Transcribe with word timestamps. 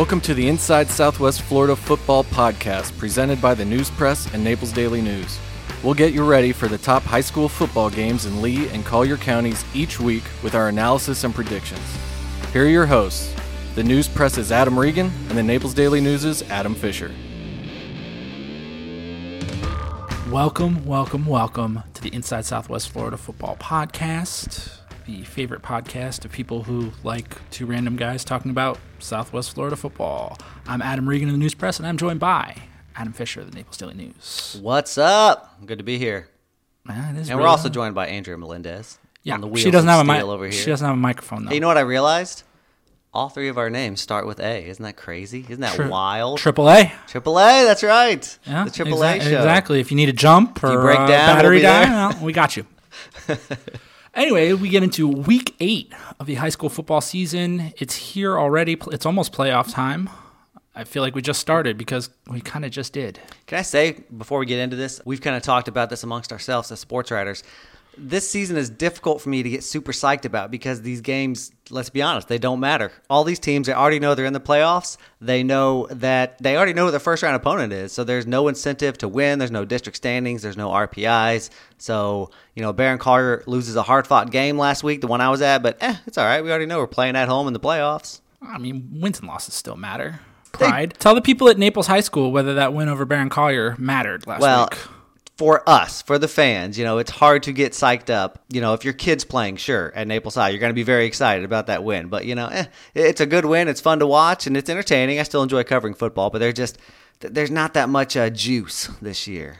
Welcome 0.00 0.22
to 0.22 0.32
the 0.32 0.48
Inside 0.48 0.88
Southwest 0.88 1.42
Florida 1.42 1.76
Football 1.76 2.24
Podcast, 2.24 2.96
presented 2.96 3.38
by 3.42 3.52
the 3.52 3.66
News 3.66 3.90
Press 3.90 4.32
and 4.32 4.42
Naples 4.42 4.72
Daily 4.72 5.02
News. 5.02 5.38
We'll 5.84 5.92
get 5.92 6.14
you 6.14 6.24
ready 6.24 6.52
for 6.52 6.68
the 6.68 6.78
top 6.78 7.02
high 7.02 7.20
school 7.20 7.50
football 7.50 7.90
games 7.90 8.24
in 8.24 8.40
Lee 8.40 8.66
and 8.70 8.82
Collier 8.82 9.18
counties 9.18 9.62
each 9.74 10.00
week 10.00 10.22
with 10.42 10.54
our 10.54 10.70
analysis 10.70 11.22
and 11.24 11.34
predictions. 11.34 11.84
Here 12.50 12.64
are 12.64 12.68
your 12.68 12.86
hosts. 12.86 13.34
The 13.74 13.84
News 13.84 14.08
Press 14.08 14.38
is 14.38 14.50
Adam 14.50 14.78
Regan, 14.78 15.12
and 15.28 15.36
the 15.36 15.42
Naples 15.42 15.74
Daily 15.74 16.00
News 16.00 16.24
is 16.24 16.40
Adam 16.44 16.74
Fisher. 16.74 17.14
Welcome, 20.30 20.82
welcome, 20.86 21.26
welcome 21.26 21.82
to 21.92 22.00
the 22.00 22.14
Inside 22.14 22.46
Southwest 22.46 22.88
Florida 22.88 23.18
Football 23.18 23.56
Podcast, 23.56 24.79
the 25.10 25.24
favorite 25.24 25.60
podcast 25.62 26.24
of 26.24 26.30
people 26.30 26.62
who 26.62 26.92
like 27.02 27.36
two 27.50 27.66
random 27.66 27.96
guys 27.96 28.22
talking 28.22 28.48
about 28.50 28.78
Southwest 29.00 29.52
Florida 29.54 29.74
football. 29.74 30.38
I'm 30.68 30.80
Adam 30.80 31.08
Regan 31.08 31.28
of 31.28 31.32
the 31.34 31.38
News 31.38 31.52
Press, 31.54 31.78
and 31.78 31.86
I'm 31.88 31.96
joined 31.96 32.20
by 32.20 32.56
Adam 32.94 33.12
Fisher 33.12 33.40
of 33.40 33.50
the 33.50 33.56
Naples 33.56 33.76
Daily 33.76 33.94
News. 33.94 34.58
What's 34.62 34.96
up? 34.98 35.66
Good 35.66 35.78
to 35.78 35.84
be 35.84 35.98
here. 35.98 36.28
Man, 36.84 37.16
And 37.16 37.28
we're 37.28 37.36
really- 37.38 37.46
also 37.48 37.68
joined 37.68 37.94
by 37.96 38.06
Andrea 38.06 38.38
Melendez. 38.38 38.98
yeah, 39.24 39.36
she 39.56 39.72
doesn't 39.72 39.88
have 39.88 40.00
a 40.00 40.04
mic. 40.04 40.22
over 40.22 40.44
here. 40.44 40.52
She 40.52 40.70
doesn't 40.70 40.86
have 40.86 40.94
a 40.94 41.00
microphone 41.00 41.44
though. 41.44 41.48
Hey, 41.48 41.56
you 41.56 41.60
know 41.60 41.66
what 41.68 41.76
I 41.78 41.80
realized? 41.82 42.44
All 43.12 43.28
three 43.28 43.48
of 43.48 43.58
our 43.58 43.68
names 43.68 44.00
start 44.00 44.28
with 44.28 44.38
A. 44.38 44.64
Isn't 44.68 44.84
that 44.84 44.96
crazy? 44.96 45.40
Isn't 45.48 45.60
that 45.60 45.74
Tri- 45.74 45.88
wild? 45.88 46.38
Triple 46.38 46.70
A. 46.70 46.92
Triple 47.08 47.36
A. 47.40 47.64
That's 47.64 47.82
right. 47.82 48.38
Yeah, 48.46 48.62
the 48.64 48.70
Triple 48.70 49.02
A 49.02 49.18
show. 49.20 49.26
Exactly. 49.26 49.80
If 49.80 49.90
you 49.90 49.96
need 49.96 50.08
a 50.08 50.12
jump 50.12 50.62
or 50.62 50.70
you 50.70 50.78
break 50.78 50.98
down, 50.98 51.08
we'll 51.08 51.16
battery 51.36 51.56
be 51.58 51.62
die, 51.62 51.88
well, 51.90 52.16
we 52.24 52.32
got 52.32 52.56
you. 52.56 52.64
anyway, 54.14 54.52
we 54.52 54.68
get 54.68 54.82
into 54.82 55.08
week 55.08 55.54
eight 55.60 55.92
of 56.18 56.26
the 56.26 56.34
high 56.36 56.48
school 56.48 56.68
football 56.68 57.00
season. 57.00 57.72
It's 57.78 57.94
here 57.94 58.38
already. 58.38 58.76
It's 58.92 59.06
almost 59.06 59.32
playoff 59.32 59.72
time. 59.72 60.10
I 60.74 60.84
feel 60.84 61.02
like 61.02 61.14
we 61.14 61.22
just 61.22 61.40
started 61.40 61.76
because 61.76 62.10
we 62.28 62.40
kind 62.40 62.64
of 62.64 62.70
just 62.70 62.92
did. 62.92 63.18
Can 63.46 63.58
I 63.58 63.62
say 63.62 64.04
before 64.16 64.38
we 64.38 64.46
get 64.46 64.60
into 64.60 64.76
this, 64.76 65.00
we've 65.04 65.20
kind 65.20 65.36
of 65.36 65.42
talked 65.42 65.68
about 65.68 65.90
this 65.90 66.04
amongst 66.04 66.32
ourselves 66.32 66.70
as 66.70 66.78
sports 66.80 67.10
writers. 67.10 67.42
This 67.98 68.28
season 68.28 68.56
is 68.56 68.70
difficult 68.70 69.20
for 69.20 69.28
me 69.28 69.42
to 69.42 69.50
get 69.50 69.62
super 69.64 69.92
psyched 69.92 70.24
about 70.24 70.50
because 70.50 70.80
these 70.80 71.00
games, 71.00 71.50
let's 71.70 71.90
be 71.90 72.00
honest, 72.00 72.28
they 72.28 72.38
don't 72.38 72.60
matter. 72.60 72.92
All 73.10 73.24
these 73.24 73.38
teams, 73.38 73.66
they 73.66 73.72
already 73.74 73.98
know 73.98 74.14
they're 74.14 74.24
in 74.26 74.32
the 74.32 74.40
playoffs. 74.40 74.96
They 75.20 75.42
know 75.42 75.86
that 75.90 76.40
they 76.40 76.56
already 76.56 76.72
know 76.72 76.86
who 76.86 76.90
their 76.92 77.00
first 77.00 77.22
round 77.22 77.36
opponent 77.36 77.72
is. 77.72 77.92
So 77.92 78.04
there's 78.04 78.26
no 78.26 78.48
incentive 78.48 78.96
to 78.98 79.08
win. 79.08 79.38
There's 79.38 79.50
no 79.50 79.64
district 79.64 79.96
standings. 79.96 80.40
There's 80.42 80.56
no 80.56 80.70
RPIs. 80.70 81.50
So, 81.78 82.30
you 82.54 82.62
know, 82.62 82.72
Barron 82.72 82.98
Collier 82.98 83.42
loses 83.46 83.76
a 83.76 83.82
hard 83.82 84.06
fought 84.06 84.30
game 84.30 84.56
last 84.56 84.82
week, 84.82 85.00
the 85.00 85.06
one 85.06 85.20
I 85.20 85.28
was 85.30 85.42
at, 85.42 85.62
but 85.62 85.76
eh, 85.82 85.96
it's 86.06 86.16
all 86.16 86.24
right. 86.24 86.42
We 86.42 86.50
already 86.50 86.66
know 86.66 86.78
we're 86.78 86.86
playing 86.86 87.16
at 87.16 87.28
home 87.28 87.46
in 87.48 87.52
the 87.52 87.60
playoffs. 87.60 88.20
I 88.40 88.58
mean, 88.58 88.88
wins 89.00 89.18
and 89.18 89.28
losses 89.28 89.54
still 89.54 89.76
matter. 89.76 90.20
Pride. 90.52 90.94
Tell 90.98 91.14
the 91.14 91.20
people 91.20 91.48
at 91.48 91.58
Naples 91.58 91.86
High 91.86 92.00
School 92.00 92.32
whether 92.32 92.54
that 92.54 92.72
win 92.72 92.88
over 92.88 93.04
Barron 93.04 93.28
Collier 93.30 93.76
mattered 93.78 94.26
last 94.26 94.40
Well, 94.40 94.68
week. 94.70 94.80
For 95.40 95.66
us, 95.66 96.02
for 96.02 96.18
the 96.18 96.28
fans, 96.28 96.78
you 96.78 96.84
know, 96.84 96.98
it's 96.98 97.10
hard 97.10 97.42
to 97.44 97.50
get 97.50 97.72
psyched 97.72 98.10
up. 98.10 98.44
You 98.50 98.60
know, 98.60 98.74
if 98.74 98.84
your 98.84 98.92
kid's 98.92 99.24
playing, 99.24 99.56
sure, 99.56 99.90
at 99.94 100.06
Naples 100.06 100.34
High, 100.34 100.50
you're 100.50 100.60
going 100.60 100.68
to 100.68 100.74
be 100.74 100.82
very 100.82 101.06
excited 101.06 101.46
about 101.46 101.68
that 101.68 101.82
win. 101.82 102.08
But, 102.08 102.26
you 102.26 102.34
know, 102.34 102.48
eh, 102.48 102.66
it's 102.94 103.22
a 103.22 103.26
good 103.26 103.46
win. 103.46 103.66
It's 103.66 103.80
fun 103.80 104.00
to 104.00 104.06
watch 104.06 104.46
and 104.46 104.54
it's 104.54 104.68
entertaining. 104.68 105.18
I 105.18 105.22
still 105.22 105.42
enjoy 105.42 105.64
covering 105.64 105.94
football, 105.94 106.28
but 106.28 106.40
there's 106.40 106.52
just, 106.52 106.76
there's 107.20 107.50
not 107.50 107.72
that 107.72 107.88
much 107.88 108.18
uh, 108.18 108.28
juice 108.28 108.88
this 109.00 109.26
year. 109.26 109.56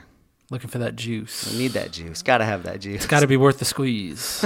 Looking 0.51 0.69
for 0.69 0.77
that 0.77 0.95
juice. 0.97 1.51
We 1.51 1.57
need 1.57 1.71
that 1.71 1.91
juice. 1.91 2.21
Got 2.21 2.37
to 2.37 2.45
have 2.45 2.61
that 2.61 2.79
juice. 2.81 2.97
It's 2.97 3.07
got 3.07 3.21
to 3.21 3.27
be 3.27 3.37
worth 3.37 3.57
the 3.57 3.65
squeeze. 3.65 4.45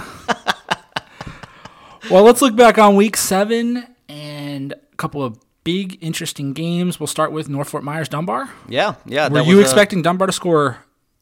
well, 2.09 2.23
let's 2.23 2.41
look 2.41 2.55
back 2.55 2.77
on 2.77 2.95
week 2.95 3.17
seven 3.17 3.85
and 4.07 4.71
a 4.71 4.95
couple 4.95 5.21
of 5.21 5.37
big, 5.65 5.97
interesting 5.99 6.53
games. 6.53 6.97
We'll 6.97 7.07
start 7.07 7.33
with 7.33 7.49
North 7.49 7.67
Fort 7.71 7.83
Myers 7.83 8.07
Dunbar. 8.07 8.49
Yeah, 8.69 8.95
yeah. 9.05 9.27
Were 9.27 9.41
you 9.41 9.57
was 9.57 9.65
expecting 9.65 10.01
Dunbar 10.01 10.27
to 10.27 10.31
score 10.33 10.77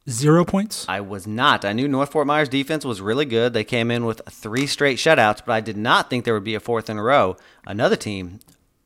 zero 0.10 0.46
points? 0.46 0.86
I 0.88 1.02
was 1.02 1.26
not. 1.28 1.66
I 1.66 1.74
knew 1.74 1.88
North 1.88 2.12
Fort 2.12 2.28
Myers 2.28 2.50
defense 2.50 2.86
was 2.86 3.02
really 3.02 3.26
good. 3.26 3.54
They 3.54 3.64
came 3.64 3.92
in 3.92 4.06
with 4.06 4.22
three 4.30 4.68
straight 4.68 4.98
shutouts, 4.98 5.42
but 5.46 5.54
I 5.54 5.62
did 5.62 5.78
not 5.78 6.10
think 6.10 6.26
there 6.26 6.34
would 6.34 6.44
be 6.44 6.56
a 6.56 6.60
fourth 6.60 6.90
in 6.90 6.98
a 6.98 7.04
row. 7.04 7.38
Another 7.66 7.96
team 7.96 8.40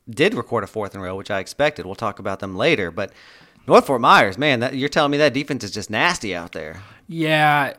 did 0.10 0.34
record 0.34 0.64
a 0.64 0.68
fourth 0.68 0.96
in 0.96 1.02
a 1.02 1.04
row, 1.04 1.16
which 1.16 1.32
I 1.32 1.40
expected. 1.40 1.86
We'll 1.86 1.96
talk 1.96 2.20
about 2.20 2.40
them 2.40 2.56
later. 2.56 2.92
But 2.92 3.12
North 3.68 3.88
Fort 3.88 4.02
Myers, 4.02 4.38
man, 4.38 4.60
that, 4.62 4.76
you're 4.76 4.90
telling 4.90 5.12
me 5.12 5.18
that 5.18 5.34
defense 5.34 5.64
is 5.64 5.72
just 5.72 5.90
nasty 5.90 6.36
out 6.36 6.54
there. 6.54 6.82
Yeah, 7.08 7.74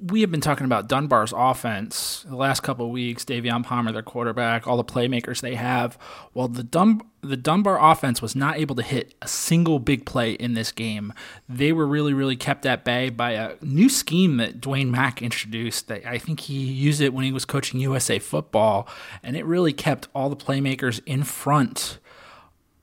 we 0.00 0.20
have 0.20 0.30
been 0.30 0.40
talking 0.40 0.64
about 0.64 0.88
Dunbar's 0.88 1.32
offense 1.36 2.24
the 2.28 2.36
last 2.36 2.60
couple 2.60 2.86
of 2.86 2.92
weeks. 2.92 3.24
Davion 3.24 3.64
Palmer, 3.64 3.90
their 3.90 4.02
quarterback, 4.02 4.66
all 4.66 4.76
the 4.76 4.84
playmakers 4.84 5.40
they 5.40 5.56
have. 5.56 5.98
Well, 6.34 6.46
the 6.46 6.62
Dun- 6.62 7.02
the 7.20 7.36
Dunbar 7.36 7.82
offense 7.82 8.22
was 8.22 8.36
not 8.36 8.58
able 8.58 8.76
to 8.76 8.82
hit 8.82 9.14
a 9.20 9.26
single 9.26 9.80
big 9.80 10.06
play 10.06 10.32
in 10.32 10.54
this 10.54 10.70
game. 10.70 11.12
They 11.48 11.72
were 11.72 11.86
really, 11.86 12.12
really 12.12 12.36
kept 12.36 12.64
at 12.64 12.84
bay 12.84 13.10
by 13.10 13.32
a 13.32 13.56
new 13.60 13.88
scheme 13.88 14.36
that 14.36 14.60
Dwayne 14.60 14.90
Mack 14.90 15.20
introduced. 15.20 15.88
That 15.88 16.06
I 16.06 16.18
think 16.18 16.40
he 16.40 16.58
used 16.58 17.00
it 17.00 17.12
when 17.12 17.24
he 17.24 17.32
was 17.32 17.44
coaching 17.44 17.80
USA 17.80 18.20
football, 18.20 18.88
and 19.22 19.36
it 19.36 19.44
really 19.44 19.72
kept 19.72 20.06
all 20.14 20.30
the 20.30 20.36
playmakers 20.36 21.00
in 21.06 21.24
front 21.24 21.98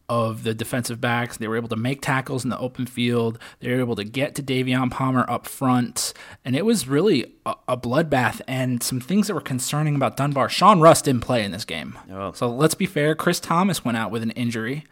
of 0.08 0.44
the 0.44 0.54
defensive 0.54 1.02
backs. 1.02 1.38
They 1.38 1.48
were 1.48 1.56
able 1.56 1.70
to 1.70 1.76
make 1.76 2.02
tackles 2.02 2.44
in 2.44 2.50
the 2.50 2.60
open 2.60 2.86
field. 2.86 3.40
They 3.60 3.70
were 3.70 3.80
able 3.80 3.96
to 3.96 4.04
get 4.04 4.36
to 4.36 4.44
Davion 4.44 4.92
Palmer 4.92 5.26
up 5.30 5.48
front. 5.48 6.14
And 6.44 6.56
it 6.56 6.66
was 6.66 6.88
really 6.88 7.34
a, 7.46 7.56
a 7.70 7.78
bloodbath 7.78 8.42
and 8.48 8.84
some 8.84 9.00
things 9.00 9.28
that 9.28 9.34
were 9.34 9.42
concerning 9.42 9.96
about 9.96 10.18
Dunbar. 10.18 10.50
Sean 10.50 10.80
Russ 10.80 11.02
didn't 11.02 11.22
play 11.22 11.44
in 11.44 11.52
this 11.52 11.66
game. 11.66 11.98
Oh. 12.12 12.32
So 12.34 12.48
let's 12.48 12.76
be 12.76 12.86
fair. 12.86 13.16
Chris 13.16 13.40
Thomas 13.40 13.84
went 13.84 13.98
out 13.98 14.12
with 14.12 14.24
an 14.24 14.32
injury. 14.32 14.86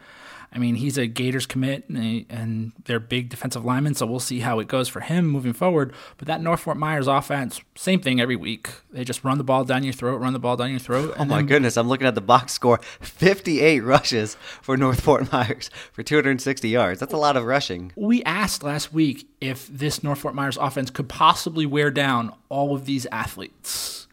I 0.54 0.58
mean, 0.58 0.76
he's 0.76 0.96
a 0.96 1.08
Gators 1.08 1.46
commit 1.46 1.88
and, 1.88 1.96
they- 1.96 2.26
and 2.30 2.70
they're 2.84 3.00
big 3.00 3.28
defensive 3.28 3.64
linemen, 3.64 3.94
so 3.94 4.06
we'll 4.06 4.20
see 4.20 4.38
how 4.38 4.60
it 4.60 4.68
goes 4.68 4.88
for 4.88 5.00
him 5.00 5.26
moving 5.26 5.52
forward. 5.52 5.92
But 6.16 6.28
that 6.28 6.40
North 6.40 6.60
Fort 6.60 6.76
Myers 6.76 7.08
offense, 7.08 7.60
same 7.74 8.00
thing 8.00 8.20
every 8.20 8.36
week. 8.36 8.68
They 8.92 9.02
just 9.02 9.24
run 9.24 9.38
the 9.38 9.42
ball 9.44 9.64
down 9.64 9.82
your 9.82 9.92
throat, 9.92 10.18
run 10.20 10.32
the 10.32 10.38
ball 10.38 10.56
down 10.56 10.70
your 10.70 10.78
throat. 10.78 11.14
Oh 11.18 11.24
my 11.24 11.38
then 11.38 11.46
goodness, 11.46 11.76
I'm 11.76 11.88
looking 11.88 12.06
at 12.06 12.14
the 12.14 12.20
box 12.20 12.52
score 12.52 12.78
58 13.00 13.80
rushes 13.80 14.36
for 14.62 14.76
North 14.76 15.00
Fort 15.00 15.32
Myers 15.32 15.70
for 15.92 16.04
260 16.04 16.68
yards. 16.68 17.00
That's 17.00 17.12
a 17.12 17.16
lot 17.16 17.36
of 17.36 17.44
rushing. 17.44 17.90
we 17.96 18.22
asked 18.22 18.62
last 18.62 18.92
week 18.92 19.26
if 19.40 19.66
this 19.66 20.04
North 20.04 20.20
Fort 20.20 20.36
Myers 20.36 20.56
offense 20.56 20.88
could 20.88 21.08
possibly 21.08 21.66
wear 21.66 21.90
down 21.90 22.32
all 22.48 22.74
of 22.76 22.84
these 22.84 23.06
athletes 23.12 24.06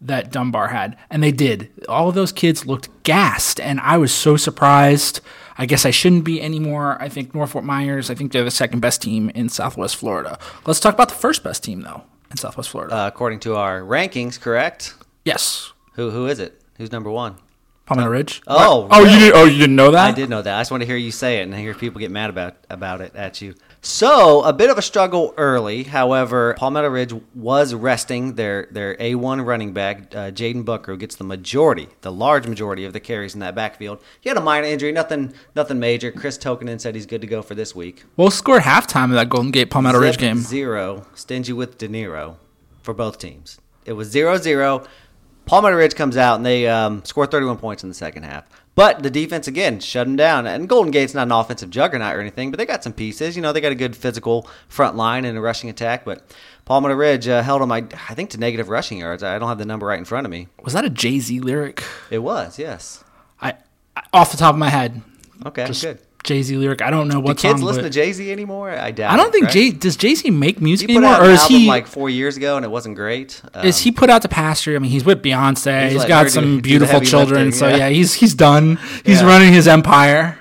that 0.00 0.30
Dunbar 0.32 0.68
had, 0.68 0.96
and 1.10 1.22
they 1.22 1.32
did. 1.32 1.70
All 1.88 2.08
of 2.08 2.14
those 2.14 2.32
kids 2.32 2.64
looked 2.64 2.88
gassed, 3.02 3.60
and 3.60 3.78
I 3.80 3.98
was 3.98 4.12
so 4.14 4.36
surprised. 4.38 5.20
I 5.60 5.66
guess 5.66 5.84
I 5.84 5.90
shouldn't 5.90 6.24
be 6.24 6.40
anymore. 6.40 6.96
I 7.02 7.10
think 7.10 7.34
North 7.34 7.50
Fort 7.50 7.66
Myers. 7.66 8.08
I 8.08 8.14
think 8.14 8.32
they're 8.32 8.44
the 8.44 8.50
second 8.50 8.80
best 8.80 9.02
team 9.02 9.28
in 9.34 9.50
Southwest 9.50 9.94
Florida. 9.94 10.38
Let's 10.64 10.80
talk 10.80 10.94
about 10.94 11.10
the 11.10 11.14
first 11.14 11.44
best 11.44 11.62
team 11.62 11.82
though 11.82 12.04
in 12.30 12.38
Southwest 12.38 12.70
Florida. 12.70 12.94
Uh, 12.96 13.06
according 13.06 13.40
to 13.40 13.56
our 13.56 13.82
rankings, 13.82 14.40
correct? 14.40 14.94
yes, 15.26 15.72
Who 15.96 16.08
Who 16.12 16.26
is 16.28 16.38
it? 16.38 16.62
Who's 16.78 16.90
number 16.90 17.10
one? 17.10 17.36
Palmetto 17.84 18.08
Ridge. 18.08 18.40
Oh, 18.46 18.88
oh, 18.90 19.04
you 19.04 19.18
didn't. 19.18 19.34
Oh, 19.36 19.44
you 19.44 19.58
didn't 19.58 19.76
know 19.76 19.90
that? 19.90 20.06
I 20.06 20.12
did 20.12 20.30
know 20.30 20.40
that. 20.40 20.56
I 20.56 20.60
just 20.60 20.70
want 20.70 20.80
to 20.82 20.86
hear 20.86 20.96
you 20.96 21.10
say 21.12 21.40
it 21.40 21.42
and 21.42 21.54
hear 21.54 21.74
people 21.74 21.98
get 22.00 22.10
mad 22.10 22.30
about 22.30 22.56
about 22.70 23.02
it 23.02 23.14
at 23.14 23.42
you. 23.42 23.54
So 23.82 24.42
a 24.42 24.52
bit 24.52 24.68
of 24.68 24.76
a 24.76 24.82
struggle 24.82 25.32
early. 25.38 25.84
However, 25.84 26.54
Palmetto 26.58 26.88
Ridge 26.88 27.14
was 27.34 27.72
resting 27.72 28.34
their 28.34 28.68
their 28.70 28.94
A1 28.96 29.44
running 29.44 29.72
back, 29.72 30.14
uh, 30.14 30.30
Jaden 30.30 30.64
Bucker, 30.64 30.92
who 30.92 30.98
gets 30.98 31.16
the 31.16 31.24
majority, 31.24 31.88
the 32.02 32.12
large 32.12 32.46
majority 32.46 32.84
of 32.84 32.92
the 32.92 33.00
carries 33.00 33.32
in 33.32 33.40
that 33.40 33.54
backfield. 33.54 34.02
He 34.20 34.28
had 34.28 34.36
a 34.36 34.42
minor 34.42 34.66
injury, 34.66 34.92
nothing 34.92 35.32
nothing 35.54 35.78
major. 35.78 36.12
Chris 36.12 36.36
Tokenen 36.36 36.80
said 36.80 36.94
he's 36.94 37.06
good 37.06 37.22
to 37.22 37.26
go 37.26 37.40
for 37.40 37.54
this 37.54 37.74
week. 37.74 38.04
We'll 38.16 38.30
score 38.30 38.60
halftime 38.60 39.04
of 39.04 39.12
that 39.12 39.30
Golden 39.30 39.50
Gate 39.50 39.70
Palmetto 39.70 39.98
Ridge 39.98 40.18
game. 40.18 40.38
Zero, 40.38 41.06
stingy 41.14 41.54
with 41.54 41.78
De 41.78 41.88
Niro 41.88 42.36
for 42.82 42.92
both 42.92 43.18
teams. 43.18 43.58
It 43.86 43.94
was 43.94 44.10
0 44.10 44.36
0. 44.36 44.84
Palmetto 45.46 45.76
Ridge 45.76 45.94
comes 45.94 46.16
out 46.16 46.36
and 46.36 46.44
they 46.44 46.68
um, 46.68 47.02
score 47.04 47.26
31 47.26 47.56
points 47.56 47.82
in 47.82 47.88
the 47.88 47.94
second 47.94 48.24
half. 48.24 48.44
But 48.80 49.02
the 49.02 49.10
defense, 49.10 49.46
again, 49.46 49.78
shut 49.78 50.06
them 50.06 50.16
down. 50.16 50.46
And 50.46 50.66
Golden 50.66 50.90
Gate's 50.90 51.12
not 51.12 51.24
an 51.26 51.32
offensive 51.32 51.68
juggernaut 51.68 52.16
or 52.16 52.20
anything, 52.22 52.50
but 52.50 52.56
they 52.56 52.64
got 52.64 52.82
some 52.82 52.94
pieces. 52.94 53.36
You 53.36 53.42
know, 53.42 53.52
they 53.52 53.60
got 53.60 53.72
a 53.72 53.74
good 53.74 53.94
physical 53.94 54.48
front 54.68 54.96
line 54.96 55.26
and 55.26 55.36
a 55.36 55.40
rushing 55.42 55.68
attack. 55.68 56.02
But 56.02 56.34
Palmetto 56.64 56.94
Ridge 56.94 57.28
uh, 57.28 57.42
held 57.42 57.60
them, 57.60 57.70
I, 57.72 57.84
I 58.08 58.14
think, 58.14 58.30
to 58.30 58.38
negative 58.38 58.70
rushing 58.70 58.96
yards. 58.96 59.22
I 59.22 59.38
don't 59.38 59.50
have 59.50 59.58
the 59.58 59.66
number 59.66 59.84
right 59.84 59.98
in 59.98 60.06
front 60.06 60.26
of 60.26 60.30
me. 60.30 60.48
Was 60.62 60.72
that 60.72 60.86
a 60.86 60.88
Jay 60.88 61.18
Z 61.18 61.40
lyric? 61.40 61.84
It 62.10 62.20
was, 62.20 62.58
yes. 62.58 63.04
I, 63.38 63.58
I 63.94 64.04
off 64.14 64.30
the 64.30 64.38
top 64.38 64.54
of 64.54 64.58
my 64.58 64.70
head, 64.70 65.02
Okay, 65.44 65.66
just 65.66 65.82
good. 65.82 65.98
Jay 66.22 66.42
Z 66.42 66.56
lyric. 66.56 66.82
I 66.82 66.90
don't 66.90 67.08
know 67.08 67.18
what. 67.20 67.36
Do 67.38 67.42
kids 67.48 67.60
song, 67.60 67.66
listen 67.66 67.82
to 67.84 67.90
Jay 67.90 68.12
Z 68.12 68.30
anymore? 68.30 68.70
I 68.70 68.90
doubt 68.90 69.12
I 69.12 69.16
don't 69.16 69.28
it, 69.28 69.32
think 69.32 69.44
right? 69.46 69.52
Jay 69.52 69.70
does 69.70 69.96
Jay 69.96 70.14
Z 70.14 70.30
make 70.30 70.60
music 70.60 70.88
He 70.90 70.94
put 70.96 71.02
anymore, 71.04 71.16
out 71.22 71.26
or 71.26 71.30
is 71.30 71.44
he? 71.46 71.66
like 71.66 71.86
four 71.86 72.10
years 72.10 72.36
ago 72.36 72.56
and 72.56 72.64
it 72.64 72.68
wasn't 72.70 72.96
great. 72.96 73.40
Um, 73.54 73.64
is 73.66 73.78
he 73.78 73.90
put 73.90 74.10
out 74.10 74.22
to 74.22 74.28
pasture? 74.28 74.76
I 74.76 74.78
mean, 74.78 74.90
he's 74.90 75.04
with 75.04 75.22
Beyonce. 75.22 75.84
He's 75.84 75.92
he's 75.92 75.98
like, 76.00 76.08
got 76.08 76.30
some 76.30 76.44
doing 76.44 76.60
beautiful 76.60 77.00
children. 77.00 77.46
lifting, 77.46 77.58
so 77.58 77.68
yeah. 77.68 77.76
yeah, 77.76 77.88
he's 77.88 78.14
he's 78.14 78.34
done. 78.34 78.76
He's 79.04 79.20
Yeah. 79.22 79.26
running 79.28 79.52
his 79.52 79.66
empire. 79.66 80.38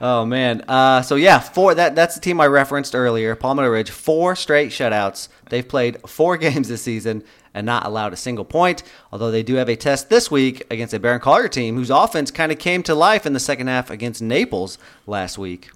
Oh 0.00 0.26
man. 0.26 0.62
Uh, 0.68 1.00
so 1.02 1.14
yeah, 1.16 1.38
four. 1.38 1.74
That 1.74 1.94
that's 1.96 2.14
the 2.14 2.20
team 2.20 2.40
I 2.40 2.46
referenced 2.46 2.94
earlier, 2.94 3.34
Palmetto 3.34 3.68
Ridge. 3.70 3.90
Four 3.90 4.36
straight 4.36 4.70
shutouts. 4.70 5.28
They've 5.48 5.66
played 5.66 5.98
four 6.06 6.36
games 6.44 6.68
this 6.68 6.82
season, 6.82 7.24
and 7.56 7.64
not 7.64 7.86
allowed 7.86 8.12
a 8.12 8.16
single 8.16 8.44
point. 8.44 8.84
Although 9.10 9.32
they 9.32 9.42
do 9.42 9.54
have 9.54 9.68
a 9.68 9.76
test 9.76 10.10
this 10.10 10.30
week 10.30 10.62
against 10.70 10.94
a 10.94 11.00
Barron 11.00 11.20
Collier 11.20 11.48
team 11.48 11.74
whose 11.74 11.90
offense 11.90 12.30
kind 12.30 12.52
of 12.52 12.58
came 12.58 12.82
to 12.84 12.94
life 12.94 13.24
in 13.26 13.32
the 13.32 13.40
second 13.40 13.66
half 13.66 13.90
against 13.90 14.22
Naples 14.22 14.78
last 15.06 15.38
week. 15.38 15.70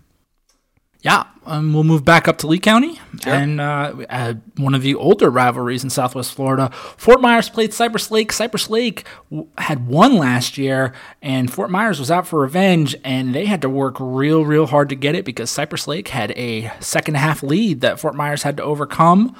Yeah, 1.02 1.24
um, 1.46 1.72
we'll 1.72 1.84
move 1.84 2.04
back 2.04 2.28
up 2.28 2.36
to 2.38 2.46
Lee 2.46 2.58
County 2.58 3.00
and 3.24 3.58
uh, 3.58 3.94
uh, 4.10 4.34
one 4.58 4.74
of 4.74 4.82
the 4.82 4.94
older 4.94 5.30
rivalries 5.30 5.82
in 5.82 5.88
Southwest 5.88 6.34
Florida. 6.34 6.68
Fort 6.98 7.22
Myers 7.22 7.48
played 7.48 7.72
Cypress 7.72 8.10
Lake. 8.10 8.30
Cypress 8.30 8.68
Lake 8.68 9.06
w- 9.30 9.48
had 9.56 9.86
won 9.86 10.18
last 10.18 10.58
year, 10.58 10.92
and 11.22 11.50
Fort 11.50 11.70
Myers 11.70 11.98
was 11.98 12.10
out 12.10 12.26
for 12.26 12.42
revenge, 12.42 12.94
and 13.02 13.34
they 13.34 13.46
had 13.46 13.62
to 13.62 13.70
work 13.70 13.96
real, 13.98 14.44
real 14.44 14.66
hard 14.66 14.90
to 14.90 14.94
get 14.94 15.14
it 15.14 15.24
because 15.24 15.48
Cypress 15.48 15.88
Lake 15.88 16.08
had 16.08 16.32
a 16.32 16.70
second 16.80 17.16
half 17.16 17.42
lead 17.42 17.80
that 17.80 17.98
Fort 17.98 18.14
Myers 18.14 18.42
had 18.42 18.58
to 18.58 18.62
overcome. 18.62 19.34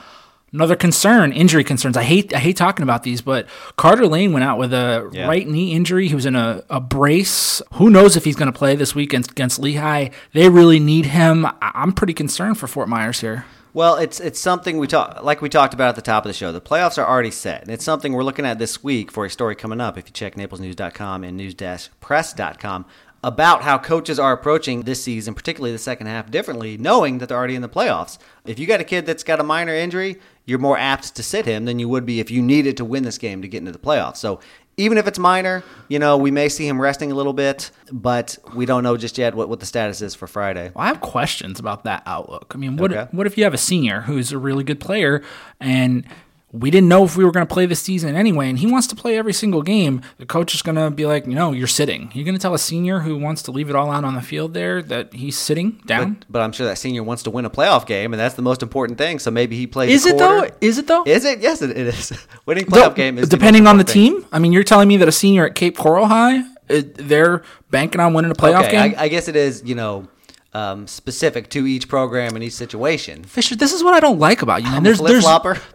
Another 0.53 0.75
concern, 0.75 1.33
injury 1.33 1.63
concerns. 1.63 1.97
I 1.97 2.03
hate 2.03 2.35
I 2.35 2.39
hate 2.39 2.57
talking 2.57 2.83
about 2.83 3.05
these, 3.05 3.21
but 3.21 3.47
Carter 3.77 4.07
Lane 4.09 4.33
went 4.33 4.45
out 4.45 4.59
with 4.59 4.73
a 4.73 5.09
Yeah. 5.13 5.29
right 5.29 5.47
knee 5.47 5.73
injury. 5.73 6.09
He 6.09 6.15
was 6.15 6.27
in 6.27 6.35
a, 6.35 6.65
a 6.69 6.81
brace. 6.81 7.63
Who 7.75 7.89
knows 7.89 8.17
if 8.17 8.25
he's 8.25 8.35
going 8.35 8.53
to 8.53 8.59
play 8.59 8.75
this 8.75 8.93
week 8.95 9.13
against 9.13 9.61
Lehigh? 9.61 10.09
They 10.33 10.49
really 10.49 10.81
need 10.81 11.07
him. 11.07 11.47
I'm 11.63 11.93
pretty 11.93 12.15
concerned 12.15 12.59
for 12.59 12.67
Fort 12.67 12.89
Myers 12.89 13.21
here. 13.21 13.45
Well, 13.73 13.95
it's 13.95 14.19
it's 14.19 14.41
something 14.41 14.79
we 14.79 14.89
talk 14.89 15.23
like 15.23 15.41
we 15.41 15.49
talked 15.49 15.73
about 15.75 15.91
at 15.91 15.95
the 15.95 16.03
top 16.03 16.25
of 16.25 16.29
the 16.29 16.35
show. 16.35 16.51
The 16.51 16.61
playoffs 16.61 16.99
are 17.01 17.07
already 17.09 17.31
set, 17.31 17.63
and 17.63 17.71
it's 17.71 17.85
something 17.85 18.13
we're 18.13 18.25
looking 18.25 18.45
at 18.45 18.59
this 18.59 18.83
week 18.83 19.13
for 19.13 19.25
a 19.25 19.31
story 19.31 19.55
coming 19.55 19.81
up. 19.81 19.97
If 19.97 20.09
you 20.09 20.13
check 20.13 20.35
NaplesNews.com 20.35 21.23
and 21.23 21.37
News-Press.com 21.37 22.87
about 23.23 23.63
how 23.63 23.77
coaches 23.79 24.19
are 24.19 24.33
approaching 24.33 24.83
this 24.83 25.05
season, 25.05 25.35
particularly 25.35 25.73
the 25.73 25.79
second 25.79 26.07
half, 26.07 26.31
differently, 26.31 26.79
knowing 26.79 27.19
that 27.19 27.29
they're 27.29 27.37
already 27.39 27.55
in 27.55 27.61
the 27.63 27.69
playoffs. 27.69 28.17
If 28.47 28.59
you 28.59 28.67
got 28.67 28.81
a 28.81 28.85
kid 28.85 29.05
that's 29.05 29.23
got 29.23 29.39
a 29.41 29.45
minor 29.45 29.75
injury, 29.75 30.19
you're 30.51 30.59
more 30.59 30.77
apt 30.77 31.15
to 31.15 31.23
sit 31.23 31.47
him 31.47 31.65
than 31.65 31.79
you 31.79 31.89
would 31.89 32.05
be 32.05 32.19
if 32.21 32.31
you 32.31 32.43
needed 32.43 32.77
to 32.77 32.85
win 32.85 33.05
this 33.05 33.17
game 33.19 33.41
to 33.43 33.49
get 33.49 33.59
into 33.59 33.71
the 33.73 33.79
playoffs. 33.79 34.17
So 34.17 34.41
even 34.77 34.99
if 34.99 35.07
it's 35.07 35.19
minor, 35.19 35.63
you 35.89 35.99
know, 35.99 36.17
we 36.17 36.31
may 36.31 36.49
see 36.49 36.67
him 36.67 36.81
resting 36.81 37.13
a 37.13 37.15
little 37.15 37.33
bit, 37.35 37.71
but 37.93 38.37
we 38.55 38.67
don't 38.67 38.83
know 38.83 38.97
just 38.97 39.17
yet 39.19 39.35
what, 39.35 39.49
what 39.49 39.61
the 39.61 39.67
status 39.67 40.01
is 40.03 40.15
for 40.15 40.27
Friday. 40.27 40.73
Well, 40.75 40.85
I 40.85 40.89
have 40.89 41.01
questions 41.01 41.61
about 41.61 41.85
that 41.85 42.03
outlook. 42.07 42.53
I 42.55 42.59
mean, 42.59 42.77
what 42.77 42.93
Okay. 42.93 43.07
what 43.13 43.27
if 43.27 43.39
you 43.39 43.45
have 43.45 43.55
a 43.55 43.59
senior 43.59 44.01
who's 44.03 44.33
a 44.33 44.39
really 44.39 44.65
good 44.65 44.81
player 44.81 45.23
and 45.61 46.05
we 46.53 46.71
didn't 46.71 46.89
know 46.89 47.05
if 47.05 47.17
we 47.17 47.25
were 47.25 47.31
going 47.31 47.47
to 47.47 47.53
play 47.53 47.67
this 47.67 47.81
season 47.81 48.17
anyway, 48.17 48.49
and 48.49 48.59
he 48.59 48.67
wants 48.67 48.89
to 48.89 48.97
play 48.97 49.17
every 49.17 49.33
single 49.33 49.63
game. 49.63 50.03
The 50.19 50.27
coach 50.27 50.53
is 50.55 50.63
going 50.63 50.75
to 50.75 50.91
be 50.91 51.07
like, 51.07 51.27
"No, 51.27 51.53
you're 51.53 51.69
sitting." 51.69 52.11
You're 52.13 52.25
going 52.25 52.35
to 52.35 52.41
tell 52.41 52.55
a 52.55 52.59
senior 52.59 53.01
who 53.01 53.17
wants 53.17 53.43
to 53.43 53.53
leave 53.53 53.71
it 53.71 53.77
all 53.77 53.91
out 53.91 54.05
on 54.05 54.15
the 54.17 54.21
field 54.23 54.53
there 54.55 54.83
that 54.83 55.13
he's 55.13 55.39
sitting 55.39 55.81
down. 55.87 56.15
But, 56.15 56.33
but 56.33 56.43
I'm 56.43 56.53
sure 56.53 56.67
that 56.67 56.79
senior 56.79 57.03
wants 57.05 57.23
to 57.25 57.31
win 57.31 57.45
a 57.45 57.51
playoff 57.51 57.87
game, 57.87 58.13
and 58.13 58.21
that's 58.21 58.35
the 58.35 58.43
most 58.43 58.63
important 58.63 58.99
thing. 58.99 59.21
So 59.21 59.31
maybe 59.31 59.57
he 59.57 59.67
plays. 59.67 59.91
is 59.93 60.07
it 60.07 60.19
though? 60.19 60.49
Is 60.61 60.79
it 60.79 60.87
though? 60.89 61.05
Is 61.05 61.25
it? 61.25 61.41
Yes, 61.41 61.63
it, 61.63 61.71
it 61.71 61.87
is. 61.87 62.13
Winning 62.47 62.65
playoff 62.67 62.97
game 62.97 63.19
is 63.19 63.29
the 63.29 63.37
depending 63.37 63.65
most 63.65 63.71
on 63.71 63.77
the 63.77 63.83
important 63.83 64.23
team. 64.23 64.29
I 64.33 64.39
mean, 64.41 64.53
you're 64.53 64.65
telling 64.65 64.89
me 64.89 64.97
that 64.97 65.07
a 65.09 65.13
senior 65.13 65.47
at 65.47 65.55
Cape 65.55 65.77
Coral 65.77 66.07
High, 66.07 66.43
they're 66.69 67.43
banking 67.71 68.01
on 68.01 68.13
winning 68.13 68.31
a 68.31 68.35
playoff 68.35 68.65
Okay, 68.65 68.71
game. 68.89 68.95
I, 68.99 69.05
I 69.05 69.09
guess 69.09 69.29
it 69.29 69.37
is. 69.37 69.63
You 69.65 69.77
know, 69.77 70.09
um, 70.53 70.87
specific 70.89 71.49
to 71.51 71.67
each 71.67 71.89
program 71.89 72.35
and 72.35 72.43
each 72.43 72.55
situation. 72.55 73.23
Fisher, 73.23 73.55
this 73.55 73.73
is 73.73 73.85
what 73.85 73.95
I 73.95 74.01
don't 74.01 74.19
like 74.19 74.43
about 74.43 74.63
you, 74.63 74.71
man. 74.71 74.83
There's 74.83 74.99
there's 75.01 75.25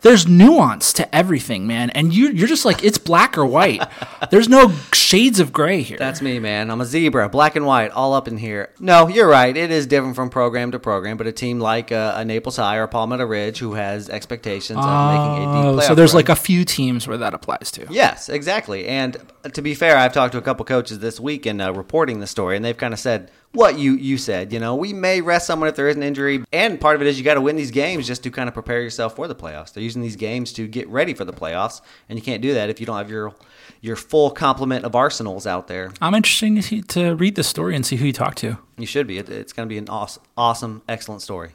there's 0.01 0.27
nuance 0.27 0.91
to 0.93 1.15
everything, 1.15 1.65
man, 1.65 1.89
and 1.91 2.13
you 2.13 2.29
you're 2.29 2.47
just 2.47 2.65
like 2.65 2.83
it's 2.83 2.97
black 2.97 3.37
or 3.37 3.45
white. 3.45 3.81
there's 4.31 4.49
no 4.49 4.71
shades 4.91 5.39
of 5.39 5.53
gray 5.53 5.81
here. 5.81 5.97
That's 5.97 6.21
me, 6.21 6.39
man. 6.39 6.69
I'm 6.69 6.81
a 6.81 6.85
zebra, 6.85 7.29
black 7.29 7.55
and 7.55 7.65
white, 7.65 7.91
all 7.91 8.13
up 8.13 8.27
in 8.27 8.37
here. 8.37 8.69
No, 8.79 9.07
you're 9.07 9.29
right. 9.29 9.55
It 9.55 9.71
is 9.71 9.87
different 9.87 10.15
from 10.15 10.29
program 10.29 10.71
to 10.71 10.79
program, 10.79 11.15
but 11.15 11.27
a 11.27 11.31
team 11.31 11.59
like 11.59 11.93
uh, 11.93 12.13
a 12.17 12.25
Naples 12.25 12.57
High 12.57 12.77
or 12.77 12.87
Palmetto 12.87 13.25
Ridge, 13.25 13.59
who 13.59 13.75
has 13.75 14.09
expectations 14.09 14.79
of 14.79 14.85
making 14.85 15.49
a 15.49 15.55
deep 15.55 15.65
Oh, 15.65 15.75
playoff 15.77 15.87
so 15.87 15.95
there's 15.95 16.11
run, 16.11 16.17
like 16.19 16.29
a 16.29 16.35
few 16.35 16.65
teams 16.65 17.07
where 17.07 17.17
that 17.17 17.33
applies 17.33 17.71
to. 17.71 17.87
Yes, 17.89 18.27
exactly. 18.27 18.87
And 18.87 19.15
to 19.53 19.61
be 19.61 19.73
fair, 19.75 19.97
I've 19.97 20.13
talked 20.13 20.31
to 20.33 20.37
a 20.37 20.41
couple 20.41 20.65
coaches 20.65 20.99
this 20.99 21.19
week 21.19 21.45
and 21.45 21.61
uh, 21.61 21.73
reporting 21.73 22.19
the 22.19 22.27
story, 22.27 22.55
and 22.55 22.63
they've 22.65 22.77
kind 22.77 22.93
of 22.93 22.99
said 22.99 23.31
what 23.53 23.77
you 23.77 23.93
you 23.93 24.17
said. 24.17 24.51
You 24.51 24.59
know, 24.59 24.75
we 24.75 24.93
may 24.93 25.21
rest 25.21 25.47
someone 25.47 25.69
if 25.69 25.75
there 25.75 25.87
is 25.87 25.95
an 25.95 26.03
injury, 26.03 26.43
and 26.51 26.79
part 26.79 26.95
of 26.95 27.01
it 27.01 27.07
is 27.07 27.17
you 27.17 27.23
got 27.23 27.35
to 27.35 27.41
win 27.41 27.55
these 27.55 27.71
games 27.71 28.07
just 28.07 28.23
to 28.23 28.31
kind 28.31 28.47
of 28.47 28.53
prepare 28.53 28.81
yourself 28.81 29.15
for 29.15 29.27
the 29.27 29.35
playoffs. 29.35 29.73
They're 29.73 29.83
using 29.83 30.01
these 30.01 30.15
games 30.15 30.51
to 30.53 30.67
get 30.67 30.87
ready 30.89 31.13
for 31.13 31.25
the 31.25 31.33
playoffs, 31.33 31.81
and 32.09 32.17
you 32.17 32.23
can't 32.23 32.41
do 32.41 32.53
that 32.53 32.69
if 32.69 32.79
you 32.79 32.85
don't 32.85 32.97
have 32.97 33.09
your 33.09 33.33
your 33.81 33.95
full 33.95 34.31
complement 34.31 34.83
of 34.85 34.95
arsenals 34.95 35.45
out 35.45 35.67
there. 35.67 35.91
I'm 36.01 36.13
interested 36.15 36.55
to, 36.55 36.61
see- 36.61 36.81
to 36.81 37.15
read 37.15 37.35
the 37.35 37.43
story 37.43 37.75
and 37.75 37.85
see 37.85 37.97
who 37.97 38.05
you 38.05 38.13
talk 38.13 38.35
to. 38.35 38.57
You 38.77 38.85
should 38.85 39.05
be. 39.07 39.17
It, 39.19 39.29
it's 39.29 39.53
going 39.53 39.67
to 39.67 39.73
be 39.73 39.77
an 39.77 39.89
awesome, 39.89 40.23
awesome, 40.35 40.81
excellent 40.89 41.21
story. 41.21 41.51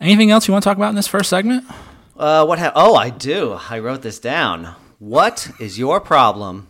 Anything 0.00 0.30
else 0.30 0.46
you 0.48 0.52
want 0.52 0.62
to 0.64 0.68
talk 0.70 0.76
about 0.76 0.90
in 0.90 0.94
this 0.94 1.08
first 1.08 1.30
segment? 1.30 1.64
Uh, 2.16 2.44
what? 2.44 2.58
Ha- 2.58 2.72
oh, 2.74 2.94
I 2.94 3.10
do. 3.10 3.58
I 3.70 3.78
wrote 3.78 4.02
this 4.02 4.18
down. 4.18 4.74
What 4.98 5.50
is 5.60 5.78
your 5.78 6.00
problem 6.00 6.68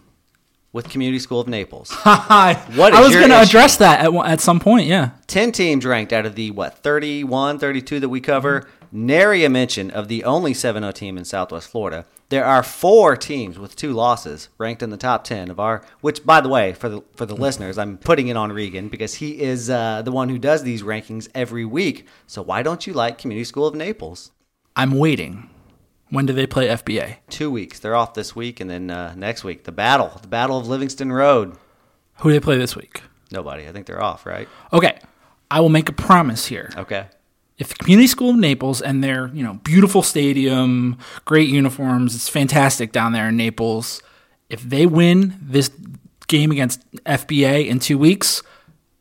with 0.75 0.91
Community 0.91 1.19
School 1.19 1.41
of 1.41 1.49
Naples? 1.49 1.91
what 2.03 2.93
I 2.93 3.01
was 3.01 3.15
going 3.15 3.31
to 3.31 3.41
address 3.41 3.79
that 3.79 4.05
at, 4.05 4.15
at 4.27 4.41
some 4.43 4.61
point. 4.61 4.87
Yeah. 4.87 5.13
10 5.29 5.53
teams 5.53 5.87
ranked 5.87 6.13
out 6.13 6.27
of 6.27 6.35
the 6.35 6.51
what 6.51 6.77
31 6.79 7.59
32 7.59 8.01
that 8.01 8.09
we 8.11 8.21
cover 8.21 8.69
nary 8.93 9.45
a 9.45 9.49
mention 9.49 9.91
of 9.91 10.07
the 10.07 10.23
only 10.23 10.53
7-0 10.53 10.95
team 10.95 11.19
in 11.19 11.25
southwest 11.25 11.69
florida 11.69 12.05
there 12.29 12.45
are 12.45 12.63
four 12.63 13.17
teams 13.17 13.59
with 13.59 13.75
two 13.75 13.93
losses 13.93 14.49
ranked 14.59 14.83
in 14.83 14.91
the 14.91 14.97
top 14.97 15.25
10 15.25 15.51
of 15.51 15.59
our 15.59 15.85
which 16.03 16.25
by 16.25 16.41
the 16.41 16.49
way 16.49 16.73
for 16.73 16.89
the 16.89 17.03
for 17.17 17.27
the 17.27 17.35
listeners 17.35 17.79
i'm 17.79 17.99
putting 17.99 18.29
it 18.29 18.37
on 18.37 18.53
regan 18.53 18.89
because 18.89 19.15
he 19.15 19.41
is 19.41 19.69
uh, 19.69 20.03
the 20.03 20.13
one 20.13 20.29
who 20.29 20.39
does 20.39 20.63
these 20.63 20.83
rankings 20.83 21.29
every 21.35 21.65
week 21.65 22.07
so 22.27 22.41
why 22.43 22.63
don't 22.63 22.87
you 22.87 22.93
like 22.93 23.19
community 23.19 23.45
school 23.45 23.67
of 23.67 23.75
naples 23.75 24.31
I'm 24.77 24.99
waiting. 24.99 25.51
When 26.11 26.27
do 26.27 26.33
they 26.33 26.47
play 26.47 26.69
FBA? 26.69 27.17
two 27.31 27.51
weeks 27.51 27.79
they're 27.79 27.95
off 27.97 28.15
this 28.15 28.35
week 28.37 28.61
and 28.61 28.69
then 28.71 28.91
uh, 28.91 29.15
next 29.17 29.43
week 29.45 29.65
the 29.65 29.73
battle 29.73 30.19
the 30.23 30.29
battle 30.29 30.59
of 30.59 30.69
livingston 30.69 31.13
road 31.13 31.57
Who 32.19 32.29
do 32.29 32.33
they 32.35 32.41
play 32.41 32.57
this 32.59 32.77
week? 32.77 33.03
nobody 33.31 33.67
i 33.67 33.73
think 33.73 33.87
they're 33.87 34.03
off 34.03 34.27
right 34.27 34.49
Okay. 34.73 34.99
I 35.51 35.61
will 35.61 35.69
make 35.69 35.89
a 35.89 35.93
promise 35.93 36.47
here. 36.47 36.71
okay 36.77 37.07
if 37.57 37.69
the 37.69 37.75
community 37.77 38.09
school 38.09 38.31
of 38.31 38.37
Naples 38.37 38.83
and 38.83 39.03
their 39.05 39.29
you 39.29 39.45
know 39.45 39.55
beautiful 39.63 40.03
stadium, 40.03 40.99
great 41.25 41.49
uniforms, 41.49 42.15
it's 42.17 42.29
fantastic 42.29 42.91
down 42.91 43.13
there 43.13 43.29
in 43.29 43.37
Naples. 43.37 44.03
If 44.49 44.63
they 44.63 44.87
win 44.87 45.39
this 45.41 45.71
game 46.27 46.51
against 46.51 46.81
FBA 47.05 47.69
in 47.69 47.79
two 47.79 47.97
weeks, 47.97 48.43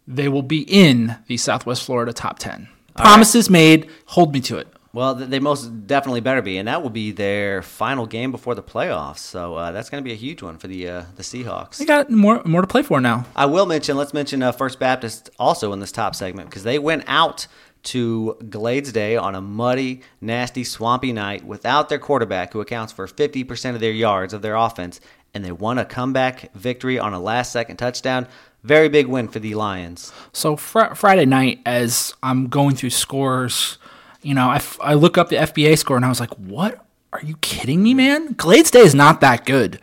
they 0.07 0.27
will 0.29 0.43
be 0.43 0.61
in 0.71 1.15
the 1.25 1.37
Southwest 1.37 1.83
Florida 1.83 2.13
top 2.13 2.37
ten. 2.37 2.67
Promises 2.95 3.49
made. 3.49 3.89
Hold 4.07 4.33
me 4.35 4.39
to 4.41 4.57
it. 4.59 4.67
Well, 4.93 5.15
they 5.15 5.39
most 5.39 5.87
definitely 5.87 6.21
better 6.21 6.43
be, 6.43 6.59
and 6.59 6.67
that 6.67 6.83
will 6.83 6.91
be 6.91 7.11
their 7.11 7.63
final 7.63 8.05
game 8.05 8.31
before 8.31 8.53
the 8.53 8.61
playoffs. 8.61 9.17
So 9.17 9.55
uh, 9.55 9.71
that's 9.71 9.89
going 9.89 10.03
to 10.03 10.07
be 10.07 10.13
a 10.13 10.15
huge 10.15 10.43
one 10.43 10.59
for 10.59 10.67
the 10.67 10.87
uh, 10.87 11.03
the 11.15 11.23
Seahawks. 11.23 11.77
They 11.77 11.85
got 11.85 12.11
more 12.11 12.43
more 12.45 12.61
to 12.61 12.67
play 12.67 12.83
for 12.83 13.01
now. 13.01 13.25
I 13.35 13.47
will 13.47 13.65
mention. 13.65 13.97
Let's 13.97 14.13
mention 14.13 14.43
uh, 14.43 14.51
First 14.51 14.79
Baptist 14.79 15.31
also 15.39 15.73
in 15.73 15.79
this 15.79 15.91
top 15.91 16.13
segment 16.13 16.49
because 16.51 16.61
they 16.61 16.77
went 16.77 17.05
out 17.07 17.47
to 17.83 18.37
Glades 18.49 18.91
Day 18.91 19.17
on 19.17 19.33
a 19.33 19.41
muddy, 19.41 20.01
nasty, 20.21 20.63
swampy 20.63 21.11
night 21.11 21.43
without 21.43 21.89
their 21.89 21.99
quarterback, 21.99 22.53
who 22.53 22.61
accounts 22.61 22.93
for 22.93 23.07
50% 23.07 23.73
of 23.73 23.81
their 23.81 23.91
yards 23.91 24.31
of 24.33 24.41
their 24.41 24.55
offense, 24.55 25.01
and 25.33 25.43
they 25.43 25.51
won 25.51 25.77
a 25.79 25.85
comeback 25.85 26.53
victory 26.53 26.97
on 26.97 27.13
a 27.13 27.19
last-second 27.19 27.77
touchdown. 27.77 28.27
Very 28.63 28.87
big 28.87 29.07
win 29.07 29.27
for 29.27 29.39
the 29.39 29.55
Lions. 29.55 30.13
So 30.31 30.55
fr- 30.55 30.93
Friday 30.93 31.25
night, 31.25 31.59
as 31.65 32.13
I'm 32.23 32.47
going 32.47 32.75
through 32.77 32.91
scores, 32.91 33.77
you 34.23 34.33
know, 34.33 34.49
I, 34.49 34.55
f- 34.57 34.79
I 34.81 34.93
look 34.95 35.17
up 35.17 35.29
the 35.29 35.35
FBA 35.37 35.77
score 35.77 35.95
and 35.95 36.05
I 36.05 36.09
was 36.09 36.19
like, 36.19 36.33
"What? 36.37 36.83
Are 37.11 37.21
you 37.21 37.35
kidding 37.37 37.83
me, 37.83 37.93
man? 37.93 38.33
Glades 38.33 38.71
Day 38.71 38.79
is 38.79 38.95
not 38.95 39.21
that 39.21 39.45
good." 39.45 39.79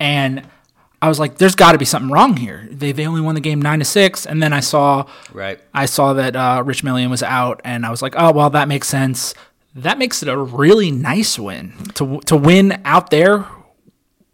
And 0.00 0.42
I 1.00 1.08
was 1.08 1.20
like, 1.20 1.38
"There's 1.38 1.54
got 1.54 1.72
to 1.72 1.78
be 1.78 1.84
something 1.84 2.10
wrong 2.10 2.36
here." 2.36 2.66
They 2.70 2.92
they 2.92 3.06
only 3.06 3.20
won 3.20 3.34
the 3.34 3.40
game 3.40 3.60
nine 3.62 3.78
to 3.78 3.84
six, 3.84 4.26
and 4.26 4.42
then 4.42 4.52
I 4.52 4.60
saw 4.60 5.06
Right. 5.32 5.60
I 5.72 5.86
saw 5.86 6.12
that 6.14 6.34
uh, 6.34 6.62
Rich 6.64 6.82
Million 6.82 7.10
was 7.10 7.22
out, 7.22 7.60
and 7.64 7.84
I 7.86 7.90
was 7.90 8.02
like, 8.02 8.14
"Oh 8.16 8.32
well, 8.32 8.50
that 8.50 8.68
makes 8.68 8.88
sense." 8.88 9.34
That 9.76 9.98
makes 9.98 10.22
it 10.22 10.28
a 10.28 10.38
really 10.38 10.90
nice 10.90 11.38
win 11.38 11.72
to 11.94 12.20
to 12.26 12.36
win 12.36 12.80
out 12.84 13.10
there 13.10 13.44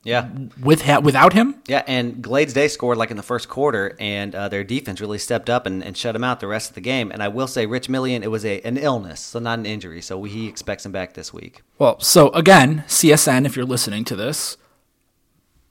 Yeah. 0.02 0.28
with 0.62 0.82
ha- 0.82 1.00
without 1.00 1.34
him. 1.34 1.56
Yeah, 1.66 1.82
and 1.86 2.22
Glades 2.22 2.54
Day 2.54 2.68
scored 2.68 2.96
like 2.96 3.10
in 3.10 3.18
the 3.18 3.22
first 3.22 3.48
quarter, 3.48 3.96
and 4.00 4.34
uh, 4.34 4.48
their 4.48 4.64
defense 4.64 5.00
really 5.00 5.18
stepped 5.18 5.50
up 5.50 5.66
and, 5.66 5.84
and 5.84 5.96
shut 5.96 6.16
him 6.16 6.24
out 6.24 6.40
the 6.40 6.46
rest 6.46 6.70
of 6.70 6.74
the 6.74 6.80
game. 6.80 7.10
And 7.12 7.22
I 7.22 7.28
will 7.28 7.46
say, 7.46 7.66
Rich 7.66 7.88
Million, 7.90 8.22
it 8.22 8.30
was 8.30 8.44
a 8.44 8.60
an 8.62 8.78
illness, 8.78 9.20
so 9.20 9.38
not 9.38 9.58
an 9.58 9.66
injury. 9.66 10.00
So 10.00 10.22
he 10.24 10.48
expects 10.48 10.86
him 10.86 10.92
back 10.92 11.14
this 11.14 11.32
week. 11.34 11.62
Well, 11.78 12.00
so 12.00 12.30
again, 12.30 12.84
CSN, 12.88 13.44
if 13.44 13.56
you're 13.56 13.66
listening 13.66 14.04
to 14.04 14.16
this, 14.16 14.56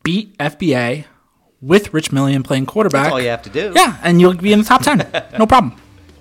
beat 0.04 0.38
FBA 0.38 1.06
with 1.62 1.94
Rich 1.94 2.12
Million 2.12 2.44
playing 2.44 2.66
quarterback. 2.68 3.04
That's 3.06 3.14
all 3.14 3.22
you 3.22 3.30
have 3.30 3.42
to 3.44 3.50
do. 3.50 3.74
Yeah, 3.76 3.98
and 4.04 4.22
you'll 4.22 4.36
be 4.36 4.54
in 4.54 4.60
the 4.60 4.66
top 4.66 4.82
10. 4.82 4.98
no 5.40 5.46
problem. 5.46 5.76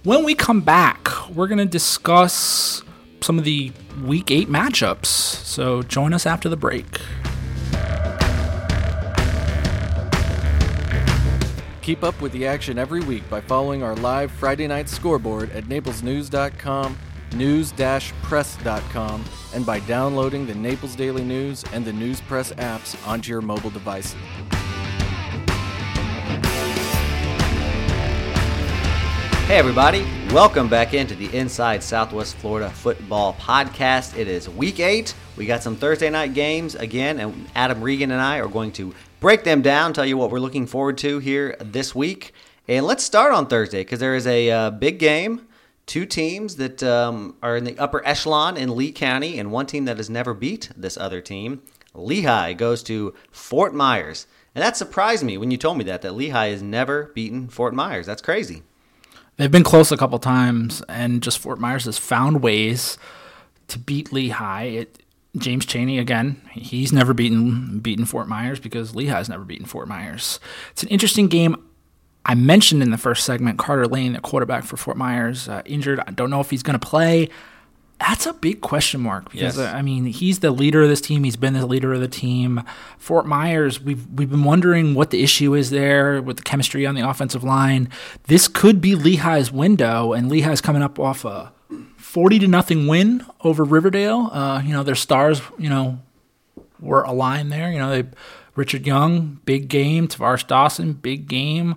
When 0.04 0.24
we 0.24 0.34
come 0.34 0.60
back, 0.62 1.08
we're 1.30 1.46
going 1.48 1.58
to 1.58 1.66
discuss 1.66 2.82
some 3.20 3.38
of 3.38 3.44
the 3.44 3.72
week 4.02 4.30
eight 4.30 4.48
matchups. 4.48 5.06
So 5.06 5.82
join 5.82 6.14
us 6.14 6.24
after 6.26 6.48
the 6.48 6.56
break. 6.56 7.00
Keep 11.88 12.04
up 12.04 12.20
with 12.20 12.32
the 12.32 12.46
action 12.46 12.78
every 12.78 13.00
week 13.00 13.26
by 13.30 13.40
following 13.40 13.82
our 13.82 13.96
live 13.96 14.30
Friday 14.30 14.66
night 14.66 14.90
scoreboard 14.90 15.50
at 15.52 15.64
naplesnews.com 15.64 16.98
news-press.com, 17.34 19.24
and 19.54 19.64
by 19.64 19.80
downloading 19.80 20.46
the 20.46 20.54
Naples 20.54 20.94
Daily 20.94 21.24
News 21.24 21.64
and 21.72 21.86
the 21.86 21.92
News 21.94 22.20
Press 22.20 22.52
apps 22.52 22.94
onto 23.08 23.30
your 23.30 23.40
mobile 23.40 23.70
devices. 23.70 24.20
Hey, 29.46 29.56
everybody. 29.56 30.06
Welcome 30.30 30.68
back 30.68 30.92
into 30.92 31.14
the 31.14 31.34
Inside 31.34 31.82
Southwest 31.82 32.36
Florida 32.36 32.68
Football 32.68 33.32
Podcast. 33.32 34.14
It 34.14 34.28
is 34.28 34.46
week 34.46 34.78
eight. 34.78 35.14
We 35.38 35.46
got 35.46 35.62
some 35.62 35.74
Thursday 35.74 36.10
night 36.10 36.34
games 36.34 36.74
again, 36.74 37.18
and 37.18 37.48
Adam 37.54 37.80
Regan 37.80 38.10
and 38.10 38.20
I 38.20 38.40
are 38.40 38.48
going 38.48 38.72
to 38.72 38.92
break 39.20 39.44
them 39.44 39.62
down, 39.62 39.92
tell 39.92 40.06
you 40.06 40.16
what 40.16 40.30
we're 40.30 40.40
looking 40.40 40.66
forward 40.66 40.98
to 40.98 41.18
here 41.18 41.56
this 41.60 41.94
week. 41.94 42.32
And 42.66 42.84
let's 42.86 43.02
start 43.02 43.32
on 43.32 43.46
Thursday 43.46 43.80
because 43.82 43.98
there 43.98 44.14
is 44.14 44.26
a 44.26 44.50
uh, 44.50 44.70
big 44.70 44.98
game. 44.98 45.46
Two 45.86 46.04
teams 46.04 46.56
that 46.56 46.82
um, 46.82 47.36
are 47.42 47.56
in 47.56 47.64
the 47.64 47.78
upper 47.78 48.06
echelon 48.06 48.58
in 48.58 48.76
Lee 48.76 48.92
County, 48.92 49.38
and 49.38 49.50
one 49.50 49.64
team 49.64 49.86
that 49.86 49.96
has 49.96 50.10
never 50.10 50.34
beat 50.34 50.70
this 50.76 50.98
other 50.98 51.22
team. 51.22 51.62
Lehigh 51.94 52.52
goes 52.52 52.82
to 52.84 53.14
Fort 53.30 53.74
Myers. 53.74 54.26
And 54.54 54.62
that 54.62 54.76
surprised 54.76 55.24
me 55.24 55.38
when 55.38 55.50
you 55.50 55.56
told 55.56 55.78
me 55.78 55.84
that, 55.84 56.02
that 56.02 56.14
Lehigh 56.14 56.48
has 56.48 56.62
never 56.62 57.04
beaten 57.14 57.48
Fort 57.48 57.74
Myers. 57.74 58.06
That's 58.06 58.20
crazy. 58.20 58.62
They've 59.36 59.50
been 59.50 59.64
close 59.64 59.92
a 59.92 59.96
couple 59.96 60.18
times, 60.18 60.82
and 60.88 61.22
just 61.22 61.38
Fort 61.38 61.58
Myers 61.58 61.84
has 61.84 61.96
found 61.96 62.42
ways 62.42 62.98
to 63.68 63.78
beat 63.78 64.12
Lehigh. 64.12 64.64
It, 64.64 65.02
James 65.36 65.66
Cheney 65.66 65.98
again, 65.98 66.40
he's 66.52 66.92
never 66.92 67.12
beaten 67.14 67.80
beaten 67.80 68.04
Fort 68.06 68.28
Myers 68.28 68.58
because 68.60 68.92
Lehigh's 68.92 69.28
never 69.28 69.44
beaten 69.44 69.66
Fort 69.66 69.86
Myers. 69.88 70.40
It's 70.72 70.82
an 70.82 70.88
interesting 70.88 71.28
game. 71.28 71.56
I 72.24 72.34
mentioned 72.34 72.82
in 72.82 72.90
the 72.90 72.98
first 72.98 73.24
segment 73.24 73.58
Carter 73.58 73.86
Lane, 73.86 74.14
the 74.14 74.20
quarterback 74.20 74.64
for 74.64 74.76
Fort 74.76 74.96
Myers, 74.96 75.48
uh, 75.48 75.62
injured. 75.64 76.00
I 76.06 76.10
don't 76.10 76.30
know 76.30 76.40
if 76.40 76.50
he's 76.50 76.62
going 76.62 76.78
to 76.78 76.84
play. 76.86 77.28
That's 78.00 78.26
a 78.26 78.32
big 78.32 78.60
question 78.60 79.00
mark 79.00 79.24
because 79.30 79.56
Yes. 79.56 79.58
uh, 79.58 79.72
I 79.76 79.82
mean 79.82 80.06
he's 80.06 80.38
the 80.38 80.50
leader 80.52 80.82
of 80.82 80.88
this 80.88 81.00
team. 81.00 81.24
He's 81.24 81.36
been 81.36 81.54
the 81.54 81.66
leader 81.66 81.92
of 81.92 82.00
the 82.00 82.08
team. 82.08 82.62
Fort 82.96 83.26
Myers, 83.26 83.80
we've 83.80 84.06
we've 84.08 84.30
been 84.30 84.44
wondering 84.44 84.94
what 84.94 85.10
the 85.10 85.22
issue 85.22 85.54
is 85.54 85.70
there 85.70 86.22
with 86.22 86.36
the 86.38 86.42
chemistry 86.44 86.86
on 86.86 86.94
the 86.94 87.08
offensive 87.08 87.42
line. 87.44 87.88
This 88.28 88.46
could 88.48 88.80
be 88.80 88.94
Lehigh's 88.94 89.50
window, 89.52 90.12
and 90.12 90.30
Lehigh's 90.30 90.60
coming 90.60 90.82
up 90.82 90.98
off 90.98 91.24
a 91.24 91.52
forty 92.18 92.40
to 92.40 92.48
nothing 92.48 92.88
win 92.88 93.24
over 93.44 93.62
Riverdale. 93.62 94.28
Uh, 94.32 94.60
you 94.64 94.72
know 94.72 94.82
their 94.82 94.96
stars, 94.96 95.40
you 95.56 95.70
know, 95.70 96.00
were 96.80 97.04
aligned 97.04 97.52
there. 97.52 97.70
You 97.70 97.78
know 97.78 97.90
they 97.90 98.08
Richard 98.56 98.88
Young, 98.88 99.38
big 99.44 99.68
game. 99.68 100.08
Tavares 100.08 100.44
Dawson, 100.44 100.94
big 100.94 101.28
game. 101.28 101.76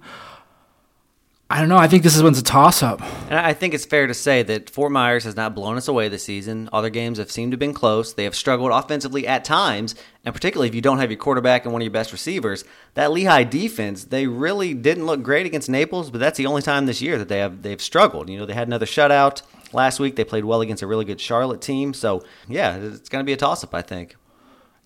I 1.47 1.59
don't 1.59 1.69
know. 1.69 1.77
I 1.77 1.87
think 1.87 2.01
this 2.01 2.15
is 2.15 2.23
one's 2.23 2.39
a 2.39 2.43
toss 2.43 2.81
up. 2.81 3.03
And 3.29 3.37
I 3.37 3.53
think 3.53 3.75
it's 3.75 3.85
fair 3.85 4.07
to 4.07 4.15
say 4.15 4.41
that 4.41 4.71
Fort 4.71 4.91
Myers 4.91 5.25
has 5.25 5.35
not 5.35 5.53
blown 5.53 5.77
us 5.77 5.87
away 5.87 6.09
this 6.09 6.23
season. 6.23 6.69
Other 6.73 6.89
games 6.89 7.19
have 7.19 7.29
seemed 7.29 7.51
to 7.51 7.55
have 7.55 7.59
been 7.59 7.75
close. 7.75 8.13
They 8.13 8.23
have 8.23 8.35
struggled 8.35 8.71
offensively 8.71 9.27
at 9.27 9.45
times, 9.45 9.93
and 10.25 10.33
particularly 10.33 10.69
if 10.69 10.73
you 10.73 10.81
don't 10.81 10.97
have 10.97 11.11
your 11.11 11.19
quarterback 11.19 11.65
and 11.65 11.71
one 11.71 11.83
of 11.83 11.85
your 11.85 11.91
best 11.91 12.11
receivers. 12.11 12.63
That 12.95 13.11
Lehigh 13.11 13.43
defense, 13.43 14.05
they 14.05 14.25
really 14.25 14.73
didn't 14.73 15.05
look 15.05 15.21
great 15.21 15.45
against 15.45 15.69
Naples, 15.69 16.09
but 16.09 16.19
that's 16.19 16.39
the 16.39 16.47
only 16.47 16.63
time 16.63 16.87
this 16.87 16.99
year 16.99 17.19
that 17.19 17.27
they 17.27 17.37
have 17.37 17.61
they've 17.61 17.79
struggled. 17.79 18.27
You 18.27 18.39
know, 18.39 18.47
they 18.47 18.55
had 18.55 18.67
another 18.67 18.87
shutout 18.87 19.43
last 19.73 19.99
week. 19.99 20.15
They 20.15 20.23
played 20.23 20.45
well 20.45 20.61
against 20.61 20.83
a 20.83 20.87
really 20.87 21.05
good 21.05 21.19
Charlotte 21.21 21.61
team. 21.61 21.93
So 21.93 22.23
yeah, 22.47 22.77
it's 22.77 23.09
going 23.09 23.23
to 23.23 23.25
be 23.25 23.33
a 23.33 23.37
toss 23.37 23.63
up, 23.63 23.73
I 23.73 23.81
think. 23.81 24.15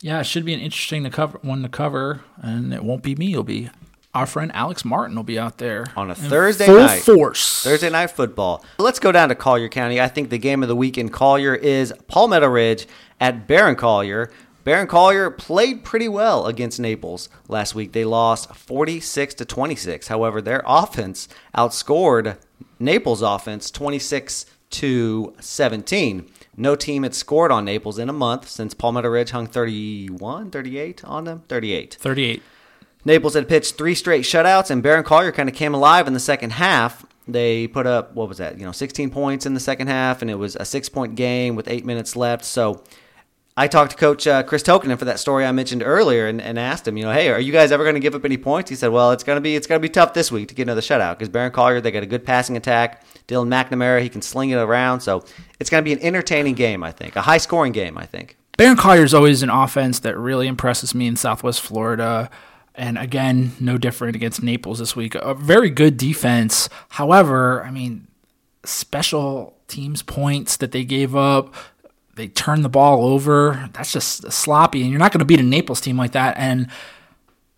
Yeah, 0.01 0.19
it 0.19 0.25
should 0.25 0.45
be 0.45 0.53
an 0.53 0.59
interesting 0.59 1.03
to 1.03 1.09
cover 1.09 1.39
one 1.41 1.63
to 1.63 1.69
cover, 1.69 2.21
and 2.37 2.73
it 2.73 2.83
won't 2.83 3.01
be 3.01 3.15
me. 3.15 3.31
It'll 3.31 3.43
be 3.43 3.69
our 4.13 4.25
friend 4.25 4.51
Alex 4.53 4.85
Martin 4.85 5.15
will 5.15 5.23
be 5.23 5.37
out 5.37 5.57
there 5.57 5.85
On 5.97 6.09
a 6.09 6.15
Thursday 6.15 6.65
full 6.67 6.77
night. 6.77 7.01
force. 7.01 7.63
Thursday 7.63 7.89
night 7.89 8.11
football. 8.11 8.63
Let's 8.79 8.99
go 8.99 9.11
down 9.11 9.29
to 9.29 9.35
Collier 9.35 9.67
County. 9.67 9.99
I 9.99 10.07
think 10.07 10.29
the 10.29 10.37
game 10.37 10.63
of 10.63 10.69
the 10.69 10.75
week 10.75 10.97
in 10.97 11.09
Collier 11.09 11.53
is 11.55 11.93
Palmetto 12.07 12.47
Ridge 12.47 12.87
at 13.19 13.45
Barron 13.47 13.75
Collier. 13.75 14.31
Barron 14.63 14.87
Collier 14.87 15.29
played 15.29 15.83
pretty 15.83 16.07
well 16.07 16.47
against 16.47 16.79
Naples 16.79 17.29
last 17.47 17.75
week. 17.75 17.91
They 17.91 18.05
lost 18.05 18.55
46 18.55 19.33
to 19.35 19.45
26. 19.45 20.07
However, 20.07 20.41
their 20.41 20.63
offense 20.65 21.27
outscored 21.55 22.37
Naples' 22.79 23.21
offense 23.21 23.69
26 23.69 24.45
to 24.75 25.33
17. 25.39 26.29
No 26.57 26.75
team 26.75 27.03
had 27.03 27.13
scored 27.13 27.51
on 27.51 27.65
Naples 27.65 27.99
in 27.99 28.09
a 28.09 28.13
month 28.13 28.47
since 28.47 28.73
Palmetto 28.73 29.09
Ridge 29.09 29.31
hung 29.31 29.47
31, 29.47 30.51
38 30.51 31.03
on 31.03 31.25
them, 31.25 31.43
38. 31.47 31.97
Thirty-eight. 31.99 32.43
Naples 33.03 33.35
had 33.35 33.47
pitched 33.47 33.77
three 33.77 33.93
straight 33.93 34.23
shutouts, 34.23 34.71
and 34.71 34.81
Barron 34.81 35.03
Collier 35.03 35.31
kind 35.31 35.47
of 35.47 35.55
came 35.55 35.73
alive 35.73 36.07
in 36.07 36.13
the 36.13 36.19
second 36.19 36.53
half. 36.53 37.05
They 37.27 37.67
put 37.67 37.85
up 37.87 38.15
what 38.15 38.27
was 38.27 38.37
that? 38.39 38.57
You 38.57 38.65
know, 38.65 38.71
16 38.71 39.09
points 39.11 39.45
in 39.45 39.53
the 39.53 39.59
second 39.59 39.87
half, 39.87 40.21
and 40.21 40.31
it 40.31 40.35
was 40.35 40.55
a 40.55 40.65
six-point 40.65 41.15
game 41.15 41.55
with 41.55 41.67
eight 41.67 41.85
minutes 41.85 42.15
left. 42.15 42.45
So, 42.45 42.83
I 43.57 43.67
talked 43.69 43.91
to 43.91 43.97
Coach 43.97 44.27
uh, 44.27 44.43
Chris 44.43 44.63
Tokenen 44.63 44.99
for 44.99 45.05
that 45.05 45.17
story 45.17 45.45
I 45.45 45.51
mentioned 45.53 45.81
earlier, 45.81 46.27
and, 46.27 46.41
and 46.41 46.59
asked 46.59 46.85
him, 46.85 46.97
you 46.97 47.05
know, 47.05 47.13
hey, 47.13 47.29
are 47.29 47.39
you 47.39 47.53
guys 47.53 47.71
ever 47.71 47.83
going 47.83 47.95
to 47.95 48.01
give 48.01 48.13
up 48.13 48.25
any 48.25 48.35
points? 48.35 48.69
He 48.69 48.75
said, 48.75 48.89
well, 48.89 49.11
it's 49.11 49.23
going 49.23 49.37
to 49.37 49.41
be 49.41 49.55
it's 49.55 49.65
going 49.65 49.79
to 49.79 49.81
be 49.81 49.89
tough 49.89 50.13
this 50.13 50.29
week 50.31 50.49
to 50.49 50.55
get 50.55 50.63
another 50.63 50.81
shutout 50.81 51.17
because 51.17 51.29
Barron 51.29 51.53
Collier 51.53 51.79
they 51.79 51.91
got 51.91 52.03
a 52.03 52.07
good 52.07 52.25
passing 52.25 52.57
attack. 52.57 53.03
Dylan 53.27 53.47
McNamara 53.47 54.01
he 54.01 54.09
can 54.09 54.21
sling 54.21 54.49
it 54.49 54.57
around, 54.57 54.99
so 54.99 55.23
it's 55.59 55.69
going 55.69 55.81
to 55.81 55.85
be 55.85 55.93
an 55.93 55.99
entertaining 55.99 56.55
game. 56.55 56.83
I 56.83 56.91
think 56.91 57.15
a 57.15 57.21
high-scoring 57.21 57.71
game. 57.71 57.97
I 57.97 58.05
think. 58.05 58.37
Barron 58.57 58.77
Collier 58.77 59.03
is 59.03 59.13
always 59.13 59.41
an 59.41 59.49
offense 59.49 59.99
that 59.99 60.17
really 60.17 60.47
impresses 60.47 60.93
me 60.93 61.07
in 61.07 61.15
Southwest 61.15 61.61
Florida. 61.61 62.29
And 62.77 62.97
again, 62.97 63.53
no 63.59 63.77
different 63.77 64.17
against 64.17 64.43
Naples 64.43 64.79
this 64.79 64.95
week. 64.97 65.15
A 65.15 65.33
very 65.33 65.69
good 65.69 65.95
defense. 65.95 66.67
However, 66.89 67.63
I 67.63 67.71
mean, 67.71 68.07
special 68.65 69.55
teams 69.67 70.01
points 70.01 70.57
that 70.57 70.71
they 70.71 70.83
gave 70.83 71.15
up, 71.15 71.53
they 72.15 72.27
turn 72.27 72.61
the 72.61 72.69
ball 72.69 73.05
over. 73.05 73.69
That's 73.73 73.91
just 73.91 74.31
sloppy. 74.31 74.81
And 74.81 74.89
you're 74.89 74.99
not 74.99 75.11
going 75.11 75.19
to 75.19 75.25
beat 75.25 75.39
a 75.39 75.43
Naples 75.43 75.81
team 75.81 75.97
like 75.97 76.13
that. 76.13 76.35
And 76.37 76.69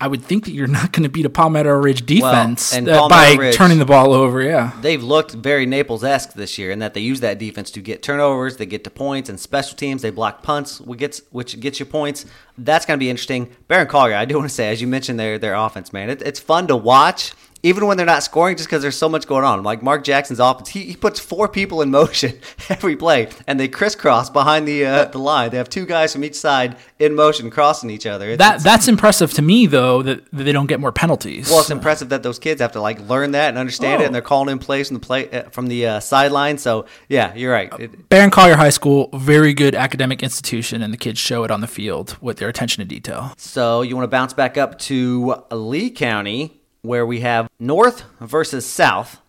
I 0.00 0.06
would 0.06 0.22
think 0.22 0.44
that 0.44 0.52
you're 0.52 0.66
not 0.80 0.92
going 0.92 1.02
to 1.04 1.08
beat 1.08 1.26
a 1.26 1.30
Palmetto 1.30 1.70
Ridge 1.70 2.06
defense 2.06 2.72
and 2.72 2.88
uh, 2.88 3.08
by 3.08 3.34
Ridge- 3.34 3.54
turning 3.56 3.78
the 3.78 3.84
ball 3.84 4.12
over. 4.12 4.40
Yeah. 4.42 4.72
they've 4.80 5.02
looked 5.02 5.32
very 5.32 5.66
Naples 5.66 6.04
esque 6.04 6.34
this 6.34 6.58
year 6.58 6.70
in 6.70 6.78
that 6.80 6.94
they 6.94 7.00
use 7.00 7.20
that 7.20 7.38
defense 7.38 7.70
to 7.72 7.80
get 7.80 8.02
turnovers, 8.02 8.56
they 8.56 8.66
get 8.66 8.84
to 8.84 8.90
points, 8.90 9.28
and 9.28 9.38
special 9.40 9.76
teams 9.76 10.02
they 10.02 10.10
block 10.10 10.42
punts, 10.42 10.80
which 10.80 10.98
gets 10.98 11.22
which 11.30 11.58
gets 11.58 11.80
you 11.80 11.86
points. 11.86 12.26
That's 12.56 12.86
going 12.86 12.98
to 12.98 13.02
be 13.02 13.10
interesting. 13.10 13.50
Barron 13.66 13.88
Collier, 13.88 14.16
I 14.16 14.24
do 14.24 14.36
want 14.36 14.48
to 14.48 14.54
say, 14.54 14.70
as 14.70 14.80
you 14.80 14.86
mentioned, 14.86 15.18
their 15.18 15.38
their 15.38 15.54
offense, 15.54 15.92
man, 15.92 16.10
it, 16.10 16.22
it's 16.22 16.40
fun 16.40 16.66
to 16.68 16.76
watch. 16.76 17.32
Even 17.64 17.86
when 17.86 17.96
they're 17.96 18.06
not 18.06 18.22
scoring, 18.22 18.56
just 18.56 18.68
because 18.68 18.82
there's 18.82 18.96
so 18.96 19.08
much 19.08 19.26
going 19.26 19.44
on. 19.44 19.64
Like 19.64 19.82
Mark 19.82 20.04
Jackson's 20.04 20.38
offense, 20.38 20.68
he, 20.68 20.84
he 20.84 20.96
puts 20.96 21.18
four 21.18 21.48
people 21.48 21.82
in 21.82 21.90
motion 21.90 22.38
every 22.68 22.94
play, 22.94 23.28
and 23.48 23.58
they 23.58 23.66
crisscross 23.66 24.30
behind 24.30 24.68
the 24.68 24.86
uh, 24.86 25.04
the 25.06 25.18
line. 25.18 25.50
They 25.50 25.56
have 25.56 25.68
two 25.68 25.84
guys 25.84 26.12
from 26.12 26.22
each 26.22 26.36
side 26.36 26.76
in 27.00 27.14
motion, 27.16 27.50
crossing 27.50 27.90
each 27.90 28.06
other. 28.06 28.28
It's, 28.30 28.38
That 28.38 28.48
it's- 28.56 28.62
that's 28.64 28.86
impressive 28.86 29.32
to 29.34 29.42
me 29.42 29.66
though 29.66 30.02
that, 30.02 30.30
that 30.30 30.44
they 30.44 30.52
don't 30.52 30.66
get 30.68 30.78
more 30.78 30.92
penalties. 30.92 31.50
well, 31.50 31.60
it's 31.60 31.70
impressive 31.70 32.10
that 32.10 32.22
those 32.22 32.38
kids 32.38 32.60
have 32.60 32.72
to 32.72 32.80
like 32.80 33.00
learn 33.08 33.32
that 33.32 33.48
and 33.48 33.58
understand 33.58 34.02
it, 34.02 34.04
Oh. 34.04 34.06
and 34.06 34.14
they're 34.14 34.22
calling 34.22 34.50
in 34.52 34.58
plays 34.60 34.88
from 34.88 34.94
the 34.94 35.04
play 35.04 35.28
uh, 35.30 35.50
from 35.50 35.66
the 35.66 35.86
uh, 35.86 36.00
sideline. 36.00 36.58
So 36.58 36.86
yeah, 37.08 37.34
you're 37.34 37.52
right. 37.52 37.72
It, 37.80 38.08
Barron 38.08 38.30
Collier 38.30 38.56
High 38.56 38.70
School, 38.70 39.10
very 39.14 39.52
good 39.52 39.74
academic 39.74 40.22
institution, 40.22 40.80
and 40.80 40.92
the 40.92 40.96
kids 40.98 41.18
show 41.18 41.42
it 41.44 41.50
on 41.50 41.60
the 41.60 41.66
field 41.66 42.16
with 42.20 42.36
their 42.38 42.48
attention 42.48 42.82
to 42.82 42.88
detail. 42.88 43.32
So 43.36 43.82
you 43.82 43.96
want 43.96 44.04
to 44.04 44.08
bounce 44.08 44.32
back 44.32 44.56
up 44.56 44.78
to 44.80 45.34
Lee 45.50 45.90
County, 45.90 46.57
where 46.82 47.06
we 47.06 47.20
have 47.20 47.48
North 47.58 48.04
versus 48.20 48.66
South. 48.66 49.20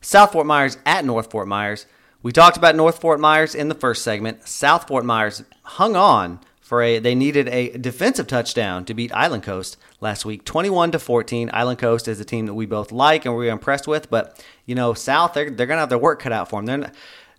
South 0.00 0.32
Fort 0.32 0.46
Myers 0.46 0.78
at 0.86 1.04
North 1.04 1.30
Fort 1.30 1.48
Myers. 1.48 1.86
We 2.22 2.32
talked 2.32 2.56
about 2.56 2.76
North 2.76 3.00
Fort 3.00 3.20
Myers 3.20 3.54
in 3.54 3.68
the 3.68 3.74
first 3.74 4.02
segment. 4.02 4.48
South 4.48 4.88
Fort 4.88 5.04
Myers 5.04 5.42
hung 5.62 5.96
on 5.96 6.40
for 6.60 6.82
a 6.82 6.98
they 6.98 7.14
needed 7.14 7.48
a 7.48 7.70
defensive 7.78 8.26
touchdown 8.26 8.84
to 8.86 8.94
beat 8.94 9.12
Island 9.14 9.44
Coast 9.44 9.76
last 10.00 10.24
week, 10.24 10.44
21 10.44 10.90
to 10.92 10.98
14. 10.98 11.50
Island 11.52 11.78
Coast 11.78 12.08
is 12.08 12.18
a 12.18 12.24
team 12.24 12.46
that 12.46 12.54
we 12.54 12.66
both 12.66 12.90
like 12.90 13.24
and 13.24 13.36
we're 13.36 13.52
impressed 13.52 13.86
with, 13.86 14.10
but 14.10 14.44
you 14.64 14.74
know, 14.74 14.92
South 14.92 15.34
they're, 15.34 15.50
they're 15.50 15.66
going 15.66 15.76
to 15.76 15.80
have 15.82 15.88
their 15.88 15.98
work 15.98 16.20
cut 16.20 16.32
out 16.32 16.50
for 16.50 16.60
them. 16.60 16.80
They're 16.80 16.92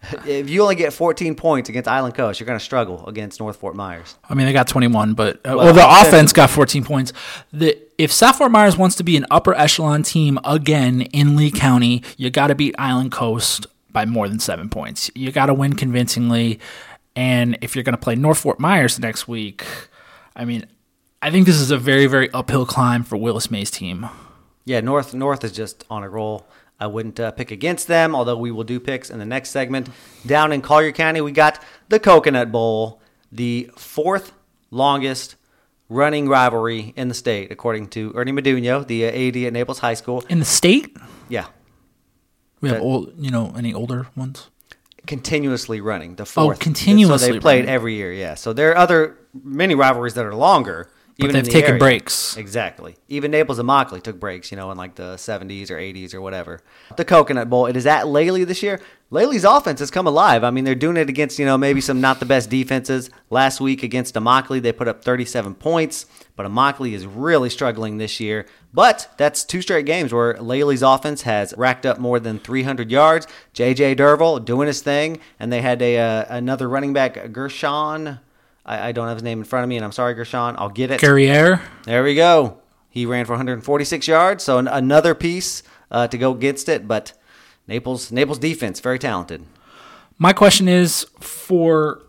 if 0.25 0.49
you 0.49 0.61
only 0.61 0.75
get 0.75 0.93
14 0.93 1.35
points 1.35 1.69
against 1.69 1.87
Island 1.87 2.15
Coast, 2.15 2.39
you're 2.39 2.47
going 2.47 2.59
to 2.59 2.63
struggle 2.63 3.05
against 3.07 3.39
North 3.39 3.57
Fort 3.57 3.75
Myers. 3.75 4.15
I 4.29 4.33
mean, 4.33 4.45
they 4.45 4.53
got 4.53 4.67
21, 4.67 5.13
but 5.13 5.37
uh, 5.37 5.39
well, 5.45 5.57
Well, 5.57 5.73
the 5.73 5.85
offense 6.07 6.33
got 6.33 6.49
14 6.49 6.83
points. 6.83 7.13
The 7.51 7.77
if 7.97 8.11
South 8.11 8.37
Fort 8.37 8.51
Myers 8.51 8.77
wants 8.77 8.95
to 8.97 9.03
be 9.03 9.17
an 9.17 9.25
upper 9.31 9.55
echelon 9.55 10.03
team 10.03 10.39
again 10.43 11.01
in 11.01 11.35
Lee 11.35 11.51
County, 11.51 12.03
you 12.15 12.29
got 12.29 12.47
to 12.47 12.55
beat 12.55 12.75
Island 12.77 13.11
Coast 13.11 13.65
by 13.91 14.05
more 14.05 14.29
than 14.29 14.39
seven 14.39 14.69
points. 14.69 15.09
You 15.15 15.31
got 15.31 15.47
to 15.47 15.53
win 15.53 15.73
convincingly, 15.73 16.59
and 17.15 17.57
if 17.61 17.75
you're 17.75 17.83
going 17.83 17.97
to 17.97 18.01
play 18.01 18.15
North 18.15 18.37
Fort 18.37 18.59
Myers 18.59 18.99
next 18.99 19.27
week, 19.27 19.65
I 20.35 20.45
mean, 20.45 20.67
I 21.21 21.31
think 21.31 21.47
this 21.47 21.55
is 21.55 21.71
a 21.71 21.77
very 21.77 22.05
very 22.05 22.29
uphill 22.31 22.65
climb 22.65 23.03
for 23.03 23.17
Willis 23.17 23.49
May's 23.49 23.71
team. 23.71 24.07
Yeah, 24.65 24.81
North 24.81 25.13
North 25.15 25.43
is 25.43 25.51
just 25.51 25.83
on 25.89 26.03
a 26.03 26.09
roll. 26.09 26.45
I 26.79 26.87
wouldn't 26.87 27.19
uh, 27.19 27.31
pick 27.31 27.49
against 27.51 27.87
them, 27.87 28.15
although 28.15 28.37
we 28.37 28.51
will 28.51 28.63
do 28.63 28.79
picks 28.79 29.09
in 29.09 29.17
the 29.19 29.25
next 29.25 29.49
segment. 29.49 29.89
Down 30.25 30.51
in 30.51 30.61
Collier 30.61 30.91
County, 30.91 31.21
we 31.21 31.31
got 31.31 31.61
the 31.89 31.99
Coconut 31.99 32.51
Bowl, 32.51 33.01
the 33.31 33.71
fourth 33.75 34.33
longest 34.69 35.35
running 35.89 36.27
rivalry 36.27 36.93
in 36.95 37.07
the 37.07 37.13
state, 37.15 37.51
according 37.51 37.87
to 37.87 38.11
Ernie 38.15 38.31
Modugno, 38.31 38.85
the 38.85 39.05
uh, 39.05 39.09
AD 39.09 39.37
at 39.47 39.53
Naples 39.53 39.79
High 39.79 39.95
School. 39.95 40.23
In 40.29 40.39
the 40.39 40.45
state, 40.45 40.95
Yeah, 41.29 41.47
we 42.61 42.69
have 42.69 42.77
Okay. 42.77 42.85
old, 42.85 43.13
you 43.17 43.31
know, 43.31 43.53
any 43.57 43.73
older 43.73 44.07
ones? 44.15 44.49
continuously 45.07 45.79
running. 45.79 46.15
The 46.15 46.25
fourth, 46.25 46.57
Oh, 46.57 46.59
continuously 46.59 47.17
So 47.27 47.31
they 47.33 47.39
played 47.39 47.59
running. 47.61 47.69
every 47.69 47.93
year. 47.95 48.11
Yeah. 48.11 48.35
So 48.35 48.51
there 48.51 48.71
are 48.71 48.77
other 48.77 49.17
many 49.41 49.73
rivalries 49.73 50.15
that 50.15 50.25
are 50.25 50.35
longer. 50.35 50.89
Even 51.19 51.33
they've 51.33 51.45
the 51.45 51.51
taken 51.51 51.69
area. 51.71 51.79
breaks. 51.79 52.37
Exactly. 52.37 52.95
Even 53.07 53.31
Naples 53.31 53.57
and 53.57 53.67
Mockley 53.67 54.01
took 54.01 54.19
breaks, 54.19 54.51
you 54.51 54.57
know, 54.57 54.69
in 54.69 54.77
like 54.77 54.95
the 54.95 55.15
70s 55.15 55.71
or 55.71 55.75
80s 55.75 56.13
or 56.13 56.21
whatever. 56.21 56.61
The 56.95 57.05
Coconut 57.05 57.49
Bowl, 57.49 57.65
it 57.65 57.75
is 57.75 57.87
at 57.87 58.07
Lely 58.07 58.43
this 58.43 58.61
year. 58.61 58.79
Lely's 59.09 59.43
offense 59.45 59.79
has 59.79 59.89
come 59.89 60.05
alive. 60.05 60.43
I 60.43 60.51
mean, 60.51 60.63
they're 60.63 60.75
doing 60.75 60.97
it 60.97 61.09
against, 61.09 61.39
you 61.39 61.45
know, 61.45 61.57
maybe 61.57 61.81
some 61.81 62.01
not 62.01 62.19
the 62.19 62.25
best 62.25 62.49
defenses. 62.49 63.09
Last 63.29 63.59
week 63.59 63.81
against 63.81 64.15
Immokalee, 64.15 64.61
they 64.61 64.73
put 64.73 64.87
up 64.87 65.03
37 65.03 65.55
points, 65.55 66.05
but 66.35 66.45
Immokalee 66.45 66.93
is 66.93 67.07
really 67.07 67.49
struggling 67.49 67.97
this 67.97 68.19
year. 68.19 68.45
But 68.73 69.09
that's 69.17 69.43
two 69.43 69.61
straight 69.61 69.85
games 69.85 70.13
where 70.13 70.35
Lely's 70.35 70.83
offense 70.83 71.23
has 71.23 71.53
racked 71.57 71.85
up 71.85 71.99
more 71.99 72.19
than 72.19 72.37
300 72.37 72.91
yards. 72.91 73.25
J.J. 73.53 73.95
Derville 73.95 74.39
doing 74.39 74.67
his 74.67 74.81
thing, 74.81 75.19
and 75.39 75.51
they 75.51 75.61
had 75.61 75.81
a 75.81 75.97
uh, 75.97 76.25
another 76.29 76.69
running 76.69 76.93
back, 76.93 77.31
Gershon. 77.31 78.19
I, 78.67 78.89
I 78.89 78.91
don't 78.91 79.07
have 79.07 79.17
his 79.17 79.23
name 79.23 79.39
in 79.39 79.45
front 79.45 79.63
of 79.63 79.69
me, 79.69 79.77
and 79.77 79.85
I'm 79.85 79.91
sorry, 79.91 80.13
Gershon. 80.13 80.55
I'll 80.57 80.69
get 80.69 80.91
it. 80.91 81.01
Guerriere. 81.01 81.61
There 81.85 82.03
we 82.03 82.15
go. 82.15 82.59
He 82.89 83.05
ran 83.05 83.25
for 83.25 83.33
146 83.33 84.07
yards, 84.07 84.43
so 84.43 84.57
an, 84.57 84.67
another 84.67 85.15
piece 85.15 85.63
uh, 85.91 86.07
to 86.07 86.17
go 86.17 86.31
against 86.31 86.67
it. 86.67 86.87
But 86.87 87.13
Naples, 87.67 88.11
Naples 88.11 88.39
defense, 88.39 88.79
very 88.79 88.99
talented. 88.99 89.45
My 90.17 90.33
question 90.33 90.67
is 90.67 91.05
for 91.19 92.03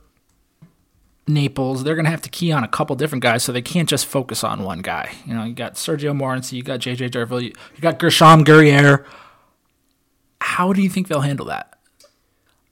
Naples, 1.27 1.85
they're 1.85 1.95
going 1.95 2.07
to 2.07 2.11
have 2.11 2.23
to 2.23 2.31
key 2.31 2.53
on 2.53 2.65
a 2.65 2.69
couple 2.69 2.97
different 2.97 3.23
guys, 3.23 3.45
so 3.45 3.53
they 3.53 3.63
can't 3.63 3.89
just 3.89 4.07
focus 4.07 4.43
on 4.43 4.65
one 4.65 4.81
guy. 4.81 5.13
You 5.27 5.35
know, 5.35 5.45
you 5.45 5.55
got 5.55 5.75
Sergio 5.75 6.19
Morency, 6.19 6.53
you 6.53 6.63
got 6.63 6.81
JJ 6.81 7.11
Derville, 7.11 7.43
you, 7.43 7.53
you 7.75 7.81
got 7.83 7.99
Gershom 7.99 8.45
Guerriere. 8.45 9.05
How 10.41 10.73
do 10.73 10.81
you 10.81 10.89
think 10.89 11.09
they'll 11.09 11.21
handle 11.21 11.47
that? 11.47 11.79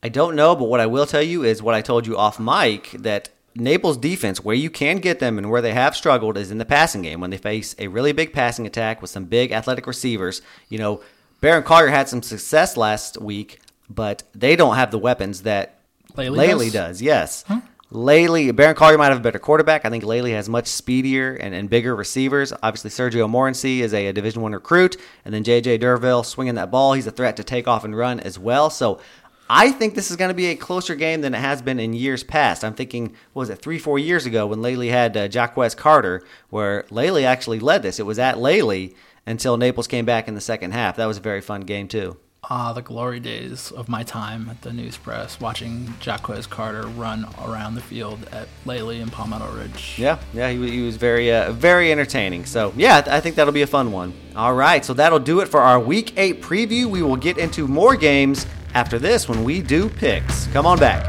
I 0.02 0.08
don't 0.08 0.36
know, 0.36 0.56
but 0.56 0.64
what 0.64 0.80
I 0.80 0.86
will 0.86 1.06
tell 1.06 1.22
you 1.22 1.44
is 1.44 1.62
what 1.62 1.74
I 1.74 1.82
told 1.82 2.06
you 2.06 2.16
off 2.16 2.38
mic 2.38 2.92
that 2.92 3.28
Naples 3.56 3.96
defense, 3.96 4.44
where 4.44 4.54
you 4.54 4.70
can 4.70 4.98
get 4.98 5.18
them 5.18 5.38
and 5.38 5.50
where 5.50 5.62
they 5.62 5.72
have 5.72 5.96
struggled, 5.96 6.36
is 6.36 6.50
in 6.50 6.58
the 6.58 6.64
passing 6.64 7.02
game 7.02 7.20
when 7.20 7.30
they 7.30 7.38
face 7.38 7.74
a 7.78 7.88
really 7.88 8.12
big 8.12 8.32
passing 8.32 8.66
attack 8.66 9.00
with 9.00 9.10
some 9.10 9.24
big 9.24 9.52
athletic 9.52 9.86
receivers. 9.86 10.42
You 10.68 10.78
know, 10.78 11.00
Barron 11.40 11.62
Collier 11.62 11.88
had 11.88 12.08
some 12.08 12.22
success 12.22 12.76
last 12.76 13.20
week, 13.20 13.60
but 13.88 14.22
they 14.34 14.56
don't 14.56 14.76
have 14.76 14.90
the 14.90 14.98
weapons 14.98 15.42
that 15.42 15.80
Lely 16.16 16.48
Lely 16.48 16.66
does? 16.66 16.98
does. 16.98 17.02
Yes. 17.02 17.44
Lely, 17.90 18.50
Barron 18.50 18.74
Collier 18.74 18.98
might 18.98 19.08
have 19.08 19.18
a 19.18 19.22
better 19.22 19.38
quarterback. 19.38 19.84
I 19.84 19.90
think 19.90 20.02
Lely 20.02 20.32
has 20.32 20.48
much 20.48 20.66
speedier 20.66 21.34
and, 21.36 21.54
and 21.54 21.70
bigger 21.70 21.94
receivers. 21.94 22.52
Obviously, 22.62 22.90
Sergio 22.90 23.30
Morency 23.30 23.78
is 23.78 23.94
a, 23.94 24.08
a 24.08 24.12
Division 24.12 24.42
One 24.42 24.52
recruit, 24.52 24.96
and 25.24 25.32
then 25.32 25.44
J.J. 25.44 25.78
Derville 25.78 26.24
swinging 26.24 26.56
that 26.56 26.70
ball. 26.72 26.94
He's 26.94 27.06
a 27.06 27.12
threat 27.12 27.36
to 27.36 27.44
take 27.44 27.68
off 27.68 27.84
and 27.84 27.96
run 27.96 28.18
as 28.18 28.40
well. 28.40 28.70
So 28.70 29.00
I 29.48 29.70
think 29.70 29.94
this 29.94 30.10
is 30.10 30.16
going 30.16 30.30
to 30.30 30.34
be 30.34 30.46
a 30.46 30.56
closer 30.56 30.96
game 30.96 31.20
than 31.20 31.34
it 31.34 31.38
has 31.38 31.62
been 31.62 31.78
in 31.78 31.92
years 31.92 32.24
past. 32.24 32.64
I'm 32.64 32.74
thinking, 32.74 33.14
what 33.32 33.42
was 33.42 33.50
it, 33.50 33.60
three, 33.60 33.78
four 33.78 33.98
years 33.98 34.26
ago 34.26 34.46
when 34.46 34.60
Lely 34.60 34.88
had 34.88 35.16
uh, 35.16 35.28
Jacquez 35.28 35.76
Carter, 35.76 36.24
where 36.50 36.84
Lely 36.90 37.24
actually 37.24 37.60
led 37.60 37.82
this. 37.82 38.00
It 38.00 38.06
was 38.06 38.18
at 38.18 38.38
Lely 38.38 38.96
until 39.24 39.56
Naples 39.56 39.86
came 39.86 40.04
back 40.04 40.26
in 40.26 40.34
the 40.34 40.40
second 40.40 40.72
half. 40.72 40.96
That 40.96 41.06
was 41.06 41.18
a 41.18 41.20
very 41.20 41.40
fun 41.40 41.60
game, 41.60 41.86
too. 41.86 42.16
Ah, 42.48 42.72
the 42.72 42.82
glory 42.82 43.18
days 43.18 43.72
of 43.72 43.88
my 43.88 44.04
time 44.04 44.48
at 44.48 44.62
the 44.62 44.72
News 44.72 44.96
Press, 44.96 45.40
watching 45.40 45.92
Jacquez 46.00 46.48
Carter 46.48 46.86
run 46.88 47.26
around 47.42 47.74
the 47.74 47.80
field 47.80 48.24
at 48.30 48.46
Lely 48.64 49.00
and 49.00 49.10
Palmetto 49.10 49.50
Ridge. 49.52 49.96
Yeah, 49.98 50.18
yeah, 50.32 50.50
he, 50.50 50.70
he 50.70 50.82
was 50.82 50.96
very, 50.96 51.32
uh, 51.32 51.50
very 51.50 51.90
entertaining. 51.90 52.44
So 52.44 52.72
yeah, 52.76 53.02
I 53.06 53.18
think 53.18 53.34
that'll 53.34 53.52
be 53.52 53.62
a 53.62 53.66
fun 53.66 53.90
one. 53.90 54.12
All 54.36 54.54
right, 54.54 54.84
so 54.84 54.94
that'll 54.94 55.18
do 55.18 55.40
it 55.40 55.48
for 55.48 55.60
our 55.60 55.80
Week 55.80 56.16
Eight 56.16 56.40
preview. 56.40 56.86
We 56.86 57.02
will 57.02 57.16
get 57.16 57.36
into 57.36 57.66
more 57.66 57.96
games 57.96 58.46
after 58.76 58.98
this 58.98 59.26
when 59.26 59.42
we 59.42 59.62
do 59.62 59.88
picks. 59.88 60.48
Come 60.48 60.66
on 60.66 60.78
back. 60.78 61.02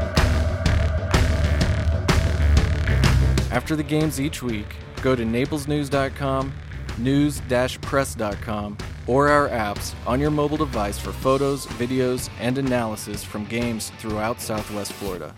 After 3.52 3.76
the 3.76 3.82
games 3.82 4.18
each 4.18 4.42
week, 4.42 4.74
go 5.02 5.14
to 5.14 5.22
naplesnews.com, 5.22 6.54
news-press.com, 6.96 8.78
or 9.06 9.28
our 9.28 9.50
apps 9.50 9.94
on 10.06 10.18
your 10.18 10.30
mobile 10.30 10.56
device 10.56 10.98
for 10.98 11.12
photos, 11.12 11.66
videos, 11.66 12.30
and 12.40 12.56
analysis 12.56 13.22
from 13.22 13.44
games 13.44 13.92
throughout 13.98 14.40
Southwest 14.40 14.94
Florida. 14.94 15.34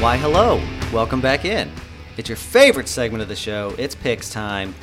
Why, 0.00 0.16
hello, 0.16 0.62
welcome 0.90 1.20
back 1.20 1.44
in. 1.44 1.70
It's 2.16 2.30
your 2.30 2.36
favorite 2.36 2.88
segment 2.88 3.20
of 3.20 3.28
the 3.28 3.36
show. 3.36 3.74
It's 3.76 3.94
picks 3.94 4.30
time. 4.30 4.74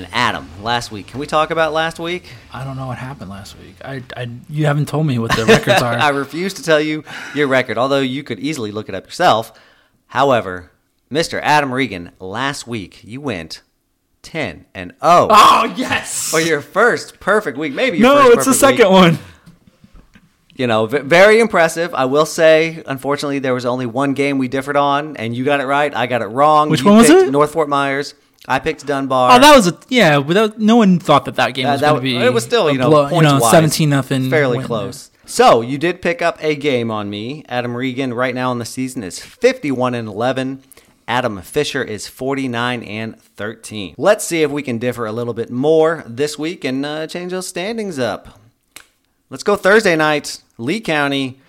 And 0.00 0.08
Adam, 0.14 0.48
last 0.62 0.90
week, 0.90 1.08
can 1.08 1.20
we 1.20 1.26
talk 1.26 1.50
about 1.50 1.74
last 1.74 1.98
week? 1.98 2.24
I 2.54 2.64
don't 2.64 2.78
know 2.78 2.86
what 2.86 2.96
happened 2.96 3.28
last 3.28 3.54
week. 3.58 3.74
I, 3.84 4.02
I 4.16 4.30
you 4.48 4.64
haven't 4.64 4.88
told 4.88 5.06
me 5.06 5.18
what 5.18 5.36
the 5.36 5.44
records 5.44 5.82
are. 5.82 5.92
I 5.92 6.08
refuse 6.08 6.54
to 6.54 6.62
tell 6.62 6.80
you 6.80 7.04
your 7.34 7.48
record, 7.48 7.76
although 7.76 8.00
you 8.00 8.22
could 8.22 8.40
easily 8.40 8.72
look 8.72 8.88
it 8.88 8.94
up 8.94 9.04
yourself. 9.04 9.52
However, 10.06 10.70
Mr. 11.10 11.38
Adam 11.42 11.70
Regan, 11.70 12.12
last 12.18 12.66
week 12.66 13.04
you 13.04 13.20
went 13.20 13.60
10 14.22 14.64
and 14.74 14.92
0 14.92 14.96
oh 15.02 15.74
yes. 15.76 16.30
for 16.30 16.40
your 16.40 16.62
first 16.62 17.20
perfect 17.20 17.58
week. 17.58 17.74
Maybe 17.74 17.98
no, 17.98 18.30
it's 18.30 18.46
the 18.46 18.54
second 18.54 18.86
week. 18.86 18.94
one. 18.94 19.18
You 20.54 20.66
know, 20.66 20.86
v- 20.86 21.00
very 21.00 21.40
impressive. 21.40 21.94
I 21.94 22.06
will 22.06 22.24
say, 22.24 22.82
unfortunately, 22.86 23.40
there 23.40 23.52
was 23.52 23.66
only 23.66 23.84
one 23.84 24.14
game 24.14 24.38
we 24.38 24.48
differed 24.48 24.76
on, 24.78 25.18
and 25.18 25.36
you 25.36 25.44
got 25.44 25.60
it 25.60 25.66
right. 25.66 25.94
I 25.94 26.06
got 26.06 26.22
it 26.22 26.28
wrong. 26.28 26.70
Which 26.70 26.80
You 26.80 26.86
one 26.86 26.96
was 26.96 27.10
it? 27.10 27.30
North 27.30 27.52
Fort 27.52 27.68
Myers. 27.68 28.14
I 28.48 28.58
picked 28.58 28.86
Dunbar. 28.86 29.36
Oh, 29.36 29.38
that 29.38 29.54
was 29.54 29.68
a 29.68 29.78
yeah. 29.88 30.16
Without 30.18 30.58
no 30.58 30.76
one 30.76 30.98
thought 30.98 31.24
that 31.26 31.36
that 31.36 31.54
game 31.54 31.66
Uh, 31.66 31.72
was 31.72 31.80
going 31.82 31.94
to 31.96 32.00
be. 32.00 32.16
it 32.16 32.32
was 32.32 32.44
still 32.44 32.70
you 32.70 32.78
know 32.78 32.88
blow- 32.90 33.08
you 33.10 33.22
know 33.22 33.38
seventeen 33.38 33.90
nothing. 33.90 34.30
fairly 34.30 34.58
win. 34.58 34.66
close. 34.66 35.10
So 35.26 35.60
you 35.60 35.78
did 35.78 36.02
pick 36.02 36.22
up 36.22 36.38
a 36.42 36.56
game 36.56 36.90
on 36.90 37.08
me. 37.08 37.44
Adam 37.48 37.76
Regan 37.76 38.12
right 38.14 38.34
now 38.34 38.50
in 38.50 38.58
the 38.58 38.64
season 38.64 39.02
is 39.04 39.20
fifty 39.20 39.70
one 39.70 39.94
and 39.94 40.08
eleven. 40.08 40.62
Adam 41.08 41.42
Fisher 41.42 41.82
is 41.82 42.06
49 42.06 42.84
and 42.84 43.20
13. 43.20 43.96
Let's 43.98 44.24
see 44.24 44.44
if 44.44 44.50
we 44.52 44.62
can 44.62 44.78
differ 44.78 45.06
a 45.06 45.10
little 45.12 45.34
bit 45.34 45.50
more 45.50 46.04
this 46.06 46.38
week 46.38 46.62
and 46.64 46.86
uh, 46.86 47.08
change 47.08 47.32
those 47.32 47.48
standings 47.48 47.98
up. 47.98 48.38
Let's 49.28 49.42
go 49.42 49.56
Thursday 49.56 49.96
night, 49.96 50.40
Lee 50.56 50.78
County, 50.80 51.40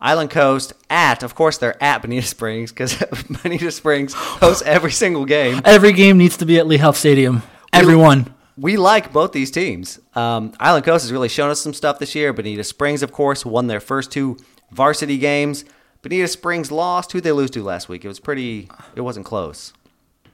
Island 0.00 0.30
Coast 0.30 0.72
at, 0.88 1.22
of 1.22 1.34
course, 1.34 1.58
they're 1.58 1.80
at 1.82 2.02
Bonita 2.02 2.26
Springs 2.26 2.72
because 2.72 2.96
Bonita 3.42 3.70
Springs 3.70 4.14
hosts 4.14 4.62
every 4.62 4.92
single 4.92 5.24
game. 5.26 5.60
Every 5.64 5.92
game 5.92 6.16
needs 6.16 6.36
to 6.38 6.46
be 6.46 6.58
at 6.58 6.66
Lee 6.66 6.78
Health 6.78 6.96
Stadium. 6.96 7.42
Everyone. 7.72 8.34
We 8.56 8.76
like 8.76 9.12
both 9.12 9.32
these 9.32 9.50
teams. 9.50 9.98
Um, 10.14 10.52
Island 10.58 10.84
Coast 10.84 11.04
has 11.04 11.12
really 11.12 11.28
shown 11.28 11.50
us 11.50 11.60
some 11.60 11.72
stuff 11.74 11.98
this 11.98 12.14
year. 12.14 12.32
Bonita 12.32 12.64
Springs, 12.64 13.02
of 13.02 13.12
course, 13.12 13.44
won 13.46 13.66
their 13.68 13.80
first 13.80 14.10
two 14.10 14.38
varsity 14.70 15.18
games. 15.18 15.64
Bonita 16.02 16.28
Springs 16.28 16.70
lost. 16.72 17.12
Who 17.12 17.18
did 17.18 17.24
they 17.24 17.32
lose 17.32 17.50
to 17.52 17.62
last 17.62 17.88
week? 17.88 18.04
It 18.04 18.08
was 18.08 18.20
pretty. 18.20 18.68
It 18.94 19.02
wasn't 19.02 19.26
close. 19.26 19.72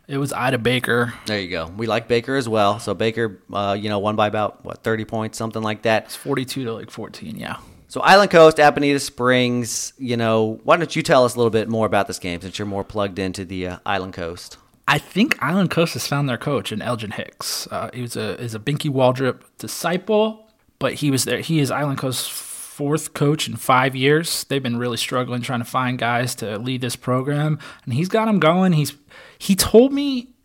It 0.09 0.19
was 0.19 0.33
Ida 0.33 0.59
Baker. 0.59 1.15
There 1.27 1.41
you 1.41 1.49
go. 1.49 1.67
We 1.67 1.89
like 1.89 2.07
Baker 2.07 2.37
as 2.37 2.49
well. 2.49 2.79
So 2.79 2.95
Baker, 2.95 3.41
uh, 3.53 3.77
you 3.79 3.89
know, 3.89 3.99
won 3.99 4.15
by 4.15 4.29
about 4.29 4.65
what 4.65 4.85
thirty 4.85 5.05
points, 5.05 5.37
something 5.37 5.63
like 5.63 5.83
that. 5.83 6.05
It's 6.05 6.17
forty-two 6.17 6.65
to 6.65 6.73
like 6.73 6.91
fourteen. 6.91 7.37
Yeah. 7.37 7.57
So 7.88 8.01
Island 8.01 8.31
Coast 8.31 8.59
at 8.59 9.01
Springs. 9.01 9.92
You 9.99 10.16
know, 10.16 10.61
why 10.64 10.77
don't 10.77 10.94
you 10.94 11.03
tell 11.03 11.25
us 11.25 11.35
a 11.35 11.38
little 11.38 11.51
bit 11.51 11.68
more 11.68 11.87
about 11.87 12.07
this 12.07 12.18
game 12.18 12.40
since 12.40 12.59
you're 12.59 12.66
more 12.66 12.85
plugged 12.85 13.18
into 13.18 13.44
the 13.44 13.66
uh, 13.68 13.79
Island 13.87 14.14
Coast? 14.14 14.59
I 14.88 14.99
think 14.99 15.40
Island 15.42 15.70
Coast 15.70 15.94
has 15.94 16.07
found 16.07 16.29
their 16.29 16.38
coach 16.38 16.70
in 16.70 16.81
Elgin 16.81 17.11
Hicks. 17.12 17.66
Uh, 17.70 17.90
he 17.92 18.03
was 18.03 18.16
a 18.16 18.40
is 18.40 18.55
a 18.55 18.59
Binky 18.59 18.90
Waldrop 18.90 19.40
disciple, 19.59 20.49
but 20.79 20.94
he 20.94 21.11
was 21.11 21.25
there. 21.25 21.40
He 21.40 21.59
is 21.59 21.70
Island 21.70 21.99
Coast's 21.99 22.29
fourth 22.29 23.14
coach 23.14 23.49
in 23.49 23.57
five 23.57 23.96
years. 23.96 24.44
They've 24.44 24.62
been 24.62 24.77
really 24.77 24.99
struggling 24.99 25.42
trying 25.42 25.61
to 25.61 25.64
find 25.64 25.99
guys 25.99 26.35
to 26.37 26.59
lead 26.59 26.83
this 26.83 26.94
program, 26.94 27.59
and 27.85 27.94
he's 27.94 28.09
got 28.09 28.27
them 28.27 28.38
going. 28.38 28.75
He's 28.75 28.94
he 29.38 29.57
told 29.57 29.92
me 29.92 30.36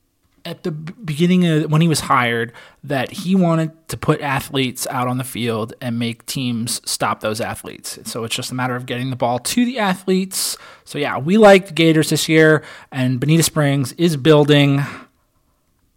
at 0.45 0.63
the 0.63 0.71
beginning 0.71 1.45
of 1.45 1.71
when 1.71 1.81
he 1.81 1.87
was 1.87 2.01
hired 2.01 2.51
that 2.83 3.11
he 3.11 3.35
wanted 3.35 3.71
to 3.89 3.97
put 3.97 4.21
athletes 4.21 4.87
out 4.87 5.07
on 5.07 5.17
the 5.17 5.23
field 5.23 5.73
and 5.81 5.99
make 5.99 6.25
teams 6.25 6.81
stop 6.89 7.21
those 7.21 7.39
athletes. 7.39 7.99
So 8.05 8.23
it's 8.23 8.35
just 8.35 8.51
a 8.51 8.55
matter 8.55 8.75
of 8.75 8.85
getting 8.85 9.09
the 9.09 9.15
ball 9.15 9.39
to 9.39 9.65
the 9.65 9.77
athletes. 9.79 10.57
So 10.83 10.97
yeah, 10.97 11.17
we 11.17 11.37
like 11.37 11.67
the 11.67 11.73
Gators 11.73 12.09
this 12.09 12.27
year, 12.27 12.63
and 12.91 13.19
Bonita 13.19 13.43
Springs 13.43 13.93
is 13.93 14.17
building. 14.17 14.81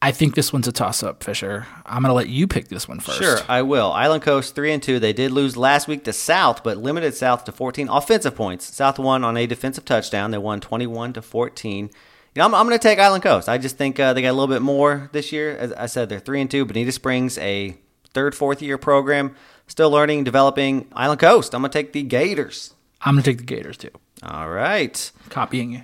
I 0.02 0.12
think 0.12 0.34
this 0.34 0.52
one's 0.52 0.68
a 0.68 0.72
toss 0.72 1.02
up, 1.02 1.24
Fisher. 1.24 1.66
I'm 1.86 2.02
gonna 2.02 2.12
let 2.12 2.28
you 2.28 2.46
pick 2.46 2.68
this 2.68 2.86
one 2.86 3.00
first. 3.00 3.22
Sure, 3.22 3.38
I 3.48 3.62
will. 3.62 3.90
Island 3.90 4.22
Coast 4.22 4.54
three 4.54 4.70
and 4.70 4.82
two. 4.82 4.98
They 4.98 5.14
did 5.14 5.32
lose 5.32 5.56
last 5.56 5.88
week 5.88 6.04
to 6.04 6.12
South, 6.12 6.62
but 6.62 6.76
limited 6.76 7.14
South 7.14 7.44
to 7.44 7.52
14 7.52 7.88
offensive 7.88 8.34
points. 8.34 8.66
South 8.74 8.98
won 8.98 9.24
on 9.24 9.38
a 9.38 9.46
defensive 9.46 9.86
touchdown. 9.86 10.30
They 10.30 10.38
won 10.38 10.60
21 10.60 11.14
to 11.14 11.22
14. 11.22 11.88
You 12.34 12.40
know, 12.40 12.46
I'm, 12.46 12.54
I'm 12.54 12.66
going 12.66 12.78
to 12.78 12.82
take 12.82 12.98
Island 12.98 13.22
Coast. 13.22 13.48
I 13.48 13.58
just 13.58 13.76
think 13.76 14.00
uh, 14.00 14.12
they 14.12 14.22
got 14.22 14.30
a 14.30 14.32
little 14.32 14.52
bit 14.52 14.62
more 14.62 15.08
this 15.12 15.30
year. 15.30 15.56
As 15.56 15.72
I 15.72 15.86
said, 15.86 16.08
they're 16.08 16.18
three 16.18 16.40
and 16.40 16.50
two. 16.50 16.64
Bonita 16.64 16.90
Springs, 16.90 17.38
a 17.38 17.76
third, 18.12 18.34
fourth 18.34 18.60
year 18.60 18.76
program, 18.76 19.36
still 19.68 19.90
learning, 19.90 20.24
developing. 20.24 20.88
Island 20.92 21.20
Coast. 21.20 21.54
I'm 21.54 21.62
going 21.62 21.70
to 21.70 21.78
take 21.78 21.92
the 21.92 22.02
Gators. 22.02 22.74
I'm 23.04 23.14
gonna 23.14 23.22
take 23.22 23.38
the 23.38 23.44
Gators 23.44 23.76
too. 23.76 23.90
All 24.22 24.48
right. 24.48 25.12
Copying 25.28 25.72
you. 25.72 25.82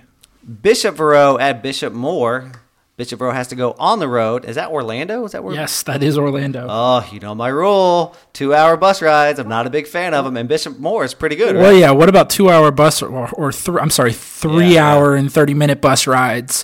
Bishop 0.61 0.95
Verot 0.95 1.39
at 1.39 1.61
Bishop 1.61 1.93
Moore. 1.93 2.51
Bishop 2.97 3.19
Verot 3.19 3.33
has 3.33 3.47
to 3.47 3.55
go 3.55 3.71
on 3.79 3.99
the 3.99 4.07
road. 4.07 4.45
Is 4.45 4.55
that 4.55 4.69
Orlando? 4.69 5.23
Is 5.25 5.31
that 5.31 5.43
where? 5.43 5.55
Yes, 5.55 5.81
that 5.83 6.03
is 6.03 6.17
Orlando. 6.17 6.67
Oh, 6.69 7.09
you 7.11 7.19
know 7.19 7.33
my 7.33 7.47
rule: 7.47 8.15
two-hour 8.33 8.77
bus 8.77 9.01
rides. 9.01 9.39
I'm 9.39 9.47
not 9.47 9.65
a 9.65 9.69
big 9.69 9.87
fan 9.87 10.13
of 10.13 10.25
them, 10.25 10.37
and 10.37 10.47
Bishop 10.47 10.77
Moore 10.77 11.03
is 11.03 11.13
pretty 11.13 11.35
good. 11.35 11.55
Well, 11.55 11.73
yeah. 11.73 11.91
What 11.91 12.09
about 12.09 12.29
two-hour 12.29 12.69
bus 12.71 13.01
or, 13.01 13.29
or 13.33 13.51
th- 13.51 13.77
I'm 13.81 13.89
sorry, 13.89 14.13
three-hour 14.13 15.15
and 15.15 15.31
thirty-minute 15.31 15.81
bus 15.81 16.05
rides 16.05 16.63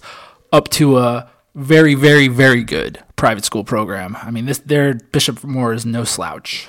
up 0.52 0.70
to 0.70 0.98
a 0.98 1.30
very, 1.56 1.96
very, 1.96 2.28
very 2.28 2.64
good 2.64 3.04
private 3.16 3.46
school 3.46 3.64
program? 3.64 4.16
I 4.22 4.30
mean, 4.30 4.46
this 4.46 4.60
their 4.60 4.94
Bishop 4.94 5.44
Moore 5.44 5.74
is 5.74 5.86
no 5.86 6.04
slouch. 6.04 6.68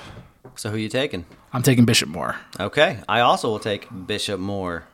So 0.55 0.71
who 0.71 0.77
you 0.77 0.89
taking? 0.89 1.25
I'm 1.53 1.63
taking 1.63 1.85
Bishop 1.85 2.09
Moore. 2.09 2.37
Okay, 2.59 2.99
I 3.07 3.19
also 3.19 3.49
will 3.49 3.59
take 3.59 3.87
Bishop 4.07 4.39
Moore. 4.39 4.85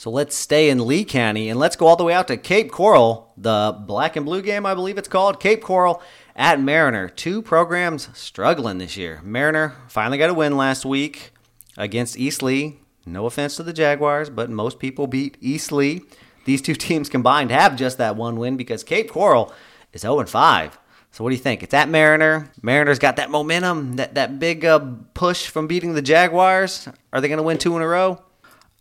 So 0.00 0.10
let's 0.10 0.34
stay 0.34 0.70
in 0.70 0.86
Lee 0.86 1.04
County 1.04 1.50
and 1.50 1.60
let's 1.60 1.76
go 1.76 1.86
all 1.86 1.94
the 1.94 2.04
way 2.04 2.14
out 2.14 2.26
to 2.28 2.38
Cape 2.38 2.70
Coral, 2.70 3.34
the 3.36 3.78
black 3.86 4.16
and 4.16 4.24
blue 4.24 4.40
game, 4.40 4.64
I 4.64 4.72
believe 4.72 4.96
it's 4.96 5.08
called. 5.08 5.40
Cape 5.40 5.60
Coral 5.60 6.00
at 6.34 6.58
Mariner. 6.58 7.10
Two 7.10 7.42
programs 7.42 8.08
struggling 8.14 8.78
this 8.78 8.96
year. 8.96 9.20
Mariner 9.22 9.76
finally 9.88 10.16
got 10.16 10.30
a 10.30 10.32
win 10.32 10.56
last 10.56 10.86
week 10.86 11.32
against 11.76 12.18
East 12.18 12.42
Lee. 12.42 12.78
No 13.04 13.26
offense 13.26 13.56
to 13.56 13.62
the 13.62 13.74
Jaguars, 13.74 14.30
but 14.30 14.48
most 14.48 14.78
people 14.78 15.06
beat 15.06 15.36
East 15.38 15.70
Lee. 15.70 16.00
These 16.46 16.62
two 16.62 16.74
teams 16.76 17.10
combined 17.10 17.50
have 17.50 17.76
just 17.76 17.98
that 17.98 18.16
one 18.16 18.38
win 18.38 18.56
because 18.56 18.82
Cape 18.82 19.10
Coral 19.10 19.52
is 19.92 20.00
0 20.00 20.24
5. 20.24 20.78
So 21.10 21.22
what 21.22 21.28
do 21.28 21.36
you 21.36 21.42
think? 21.42 21.62
It's 21.62 21.74
at 21.74 21.90
Mariner. 21.90 22.50
Mariner's 22.62 22.98
got 22.98 23.16
that 23.16 23.30
momentum, 23.30 23.96
that 23.96 24.14
that 24.14 24.38
big 24.38 24.64
uh, 24.64 24.78
push 25.12 25.48
from 25.48 25.66
beating 25.66 25.92
the 25.92 26.00
Jaguars. 26.00 26.88
Are 27.12 27.20
they 27.20 27.28
going 27.28 27.36
to 27.36 27.42
win 27.42 27.58
two 27.58 27.76
in 27.76 27.82
a 27.82 27.86
row? 27.86 28.22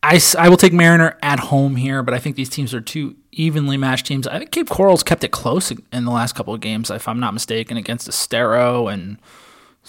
I, 0.02 0.22
I 0.38 0.48
will 0.48 0.58
take 0.58 0.72
Mariner 0.72 1.18
at 1.22 1.40
home 1.40 1.76
here, 1.76 2.04
but 2.04 2.14
I 2.14 2.20
think 2.20 2.36
these 2.36 2.50
teams 2.50 2.74
are 2.74 2.80
two 2.82 3.16
evenly 3.32 3.76
matched 3.76 4.06
teams. 4.06 4.28
I 4.28 4.40
think 4.40 4.52
Cape 4.52 4.70
Coral's 4.70 5.04
kept 5.04 5.24
it 5.24 5.32
close 5.32 5.72
in 5.72 6.06
the 6.06 6.12
last 6.12 6.36
couple 6.36 6.54
of 6.54 6.62
games, 6.62 6.90
if 6.90 7.08
I'm 7.08 7.20
not 7.20 7.34
mistaken, 7.34 7.76
against 7.76 8.08
Estero 8.08 8.88
and 8.88 9.18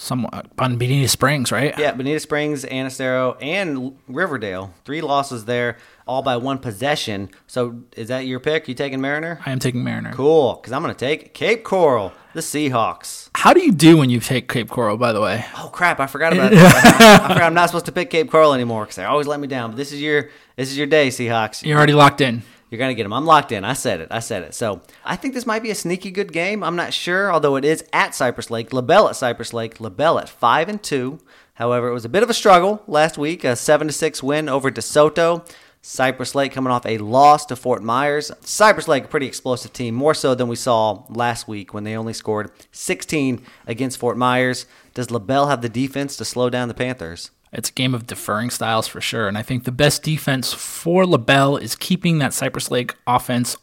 somewhat 0.01 0.47
on 0.57 0.77
Bonita 0.77 1.07
Springs, 1.07 1.51
right? 1.51 1.77
Yeah, 1.77 1.93
Bonita 1.93 2.19
Springs, 2.19 2.65
Anacero, 2.65 3.37
and 3.41 3.97
Riverdale. 4.07 4.73
Three 4.83 5.01
losses 5.01 5.45
there, 5.45 5.77
all 6.07 6.21
by 6.21 6.37
one 6.37 6.57
possession. 6.57 7.29
So 7.47 7.83
is 7.95 8.07
that 8.07 8.25
your 8.25 8.39
pick? 8.39 8.67
You 8.67 8.73
taking 8.73 8.99
Mariner? 8.99 9.39
I 9.45 9.51
am 9.51 9.59
taking 9.59 9.83
Mariner. 9.83 10.13
Cool, 10.13 10.55
because 10.55 10.73
I'm 10.73 10.81
going 10.81 10.93
to 10.93 10.99
take 10.99 11.33
Cape 11.33 11.63
Coral, 11.63 12.11
the 12.33 12.41
Seahawks. 12.41 13.29
How 13.35 13.53
do 13.53 13.61
you 13.61 13.71
do 13.71 13.97
when 13.97 14.09
you 14.09 14.19
take 14.19 14.49
Cape 14.49 14.69
Coral, 14.69 14.97
by 14.97 15.13
the 15.13 15.21
way? 15.21 15.45
Oh 15.57 15.69
crap! 15.71 15.99
I 15.99 16.07
forgot 16.07 16.33
about 16.33 16.51
that. 16.51 17.21
I 17.23 17.27
forgot 17.27 17.43
I'm 17.43 17.53
not 17.53 17.69
supposed 17.69 17.85
to 17.85 17.91
pick 17.91 18.09
Cape 18.09 18.29
Coral 18.31 18.53
anymore 18.53 18.83
because 18.83 18.95
they 18.95 19.05
always 19.05 19.27
let 19.27 19.39
me 19.39 19.47
down. 19.47 19.71
But 19.71 19.77
this 19.77 19.91
is 19.91 20.01
your 20.01 20.29
this 20.55 20.69
is 20.69 20.77
your 20.77 20.87
day, 20.87 21.09
Seahawks. 21.09 21.63
You're 21.63 21.77
already 21.77 21.93
locked 21.93 22.21
in. 22.21 22.43
You're 22.71 22.79
gonna 22.79 22.93
get 22.93 23.03
them. 23.03 23.11
I'm 23.11 23.25
locked 23.25 23.51
in. 23.51 23.65
I 23.65 23.73
said 23.73 23.99
it. 23.99 24.07
I 24.11 24.19
said 24.19 24.43
it. 24.43 24.53
So 24.53 24.81
I 25.03 25.17
think 25.17 25.33
this 25.33 25.45
might 25.45 25.61
be 25.61 25.71
a 25.71 25.75
sneaky 25.75 26.09
good 26.09 26.31
game. 26.31 26.63
I'm 26.63 26.77
not 26.77 26.93
sure, 26.93 27.31
although 27.31 27.57
it 27.57 27.65
is 27.65 27.83
at 27.91 28.15
Cypress 28.15 28.49
Lake. 28.49 28.71
LaBelle 28.71 29.09
at 29.09 29.17
Cypress 29.17 29.53
Lake. 29.53 29.81
LaBelle 29.81 30.17
at 30.19 30.29
five 30.29 30.69
and 30.69 30.81
two. 30.81 31.19
However, 31.55 31.89
it 31.89 31.93
was 31.93 32.05
a 32.05 32.09
bit 32.09 32.23
of 32.23 32.29
a 32.29 32.33
struggle 32.33 32.81
last 32.87 33.17
week. 33.17 33.43
A 33.43 33.57
seven 33.57 33.87
to 33.87 33.93
six 33.93 34.23
win 34.23 34.47
over 34.47 34.71
DeSoto. 34.71 35.45
Cypress 35.81 36.33
Lake 36.33 36.53
coming 36.53 36.71
off 36.71 36.85
a 36.85 36.99
loss 36.99 37.45
to 37.47 37.57
Fort 37.57 37.83
Myers. 37.83 38.31
Cypress 38.41 38.87
Lake, 38.87 39.05
a 39.05 39.07
pretty 39.07 39.25
explosive 39.25 39.73
team, 39.73 39.93
more 39.93 40.13
so 40.13 40.33
than 40.33 40.47
we 40.47 40.55
saw 40.55 41.03
last 41.09 41.47
week 41.49 41.73
when 41.73 41.83
they 41.83 41.97
only 41.97 42.13
scored 42.13 42.51
16 42.71 43.41
against 43.67 43.97
Fort 43.97 44.15
Myers. 44.15 44.65
Does 44.93 45.11
LaBelle 45.11 45.47
have 45.47 45.61
the 45.61 45.69
defense 45.69 46.15
to 46.17 46.25
slow 46.25 46.49
down 46.49 46.67
the 46.67 46.73
Panthers? 46.73 47.31
It's 47.53 47.69
a 47.69 47.73
game 47.73 47.93
of 47.93 48.07
deferring 48.07 48.49
styles 48.49 48.87
for 48.87 49.01
sure. 49.01 49.27
And 49.27 49.37
I 49.37 49.41
think 49.41 49.65
the 49.65 49.71
best 49.71 50.03
defense 50.03 50.53
for 50.53 51.05
LaBelle 51.05 51.57
is 51.57 51.75
keeping 51.75 52.19
that 52.19 52.33
Cypress 52.33 52.71
Lake 52.71 52.95
offense 53.05 53.57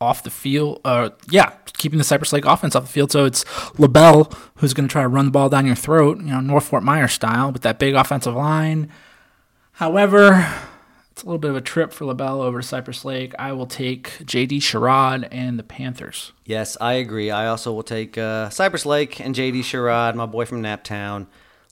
off 0.00 0.22
the 0.22 0.30
field. 0.30 0.80
Uh, 0.84 1.10
yeah, 1.30 1.52
keeping 1.76 1.98
the 1.98 2.04
Cypress 2.04 2.32
Lake 2.32 2.44
offense 2.44 2.74
off 2.74 2.84
the 2.84 2.92
field. 2.92 3.12
So 3.12 3.24
it's 3.24 3.44
LaBelle 3.78 4.32
who's 4.56 4.74
going 4.74 4.88
to 4.88 4.92
try 4.92 5.02
to 5.02 5.08
run 5.08 5.26
the 5.26 5.30
ball 5.30 5.48
down 5.48 5.66
your 5.66 5.76
throat, 5.76 6.18
you 6.18 6.26
know, 6.26 6.40
North 6.40 6.66
Fort 6.66 6.82
Myers 6.82 7.12
style 7.12 7.52
with 7.52 7.62
that 7.62 7.78
big 7.78 7.94
offensive 7.94 8.34
line. 8.34 8.90
However, 9.72 10.52
it's 11.12 11.22
a 11.22 11.26
little 11.26 11.38
bit 11.38 11.50
of 11.50 11.56
a 11.56 11.60
trip 11.60 11.92
for 11.92 12.04
LaBelle 12.04 12.40
over 12.40 12.60
to 12.60 12.66
Cypress 12.66 13.04
Lake. 13.04 13.34
I 13.38 13.52
will 13.52 13.66
take 13.66 14.10
JD 14.24 14.58
Sherrod 14.58 15.28
and 15.30 15.58
the 15.58 15.62
Panthers. 15.62 16.32
Yes, 16.44 16.76
I 16.80 16.94
agree. 16.94 17.30
I 17.30 17.46
also 17.46 17.72
will 17.72 17.84
take 17.84 18.18
uh, 18.18 18.50
Cypress 18.50 18.84
Lake 18.84 19.20
and 19.20 19.34
JD 19.34 19.60
Sherrod, 19.60 20.16
my 20.16 20.26
boy 20.26 20.44
from 20.44 20.62
Naptown. 20.62 21.26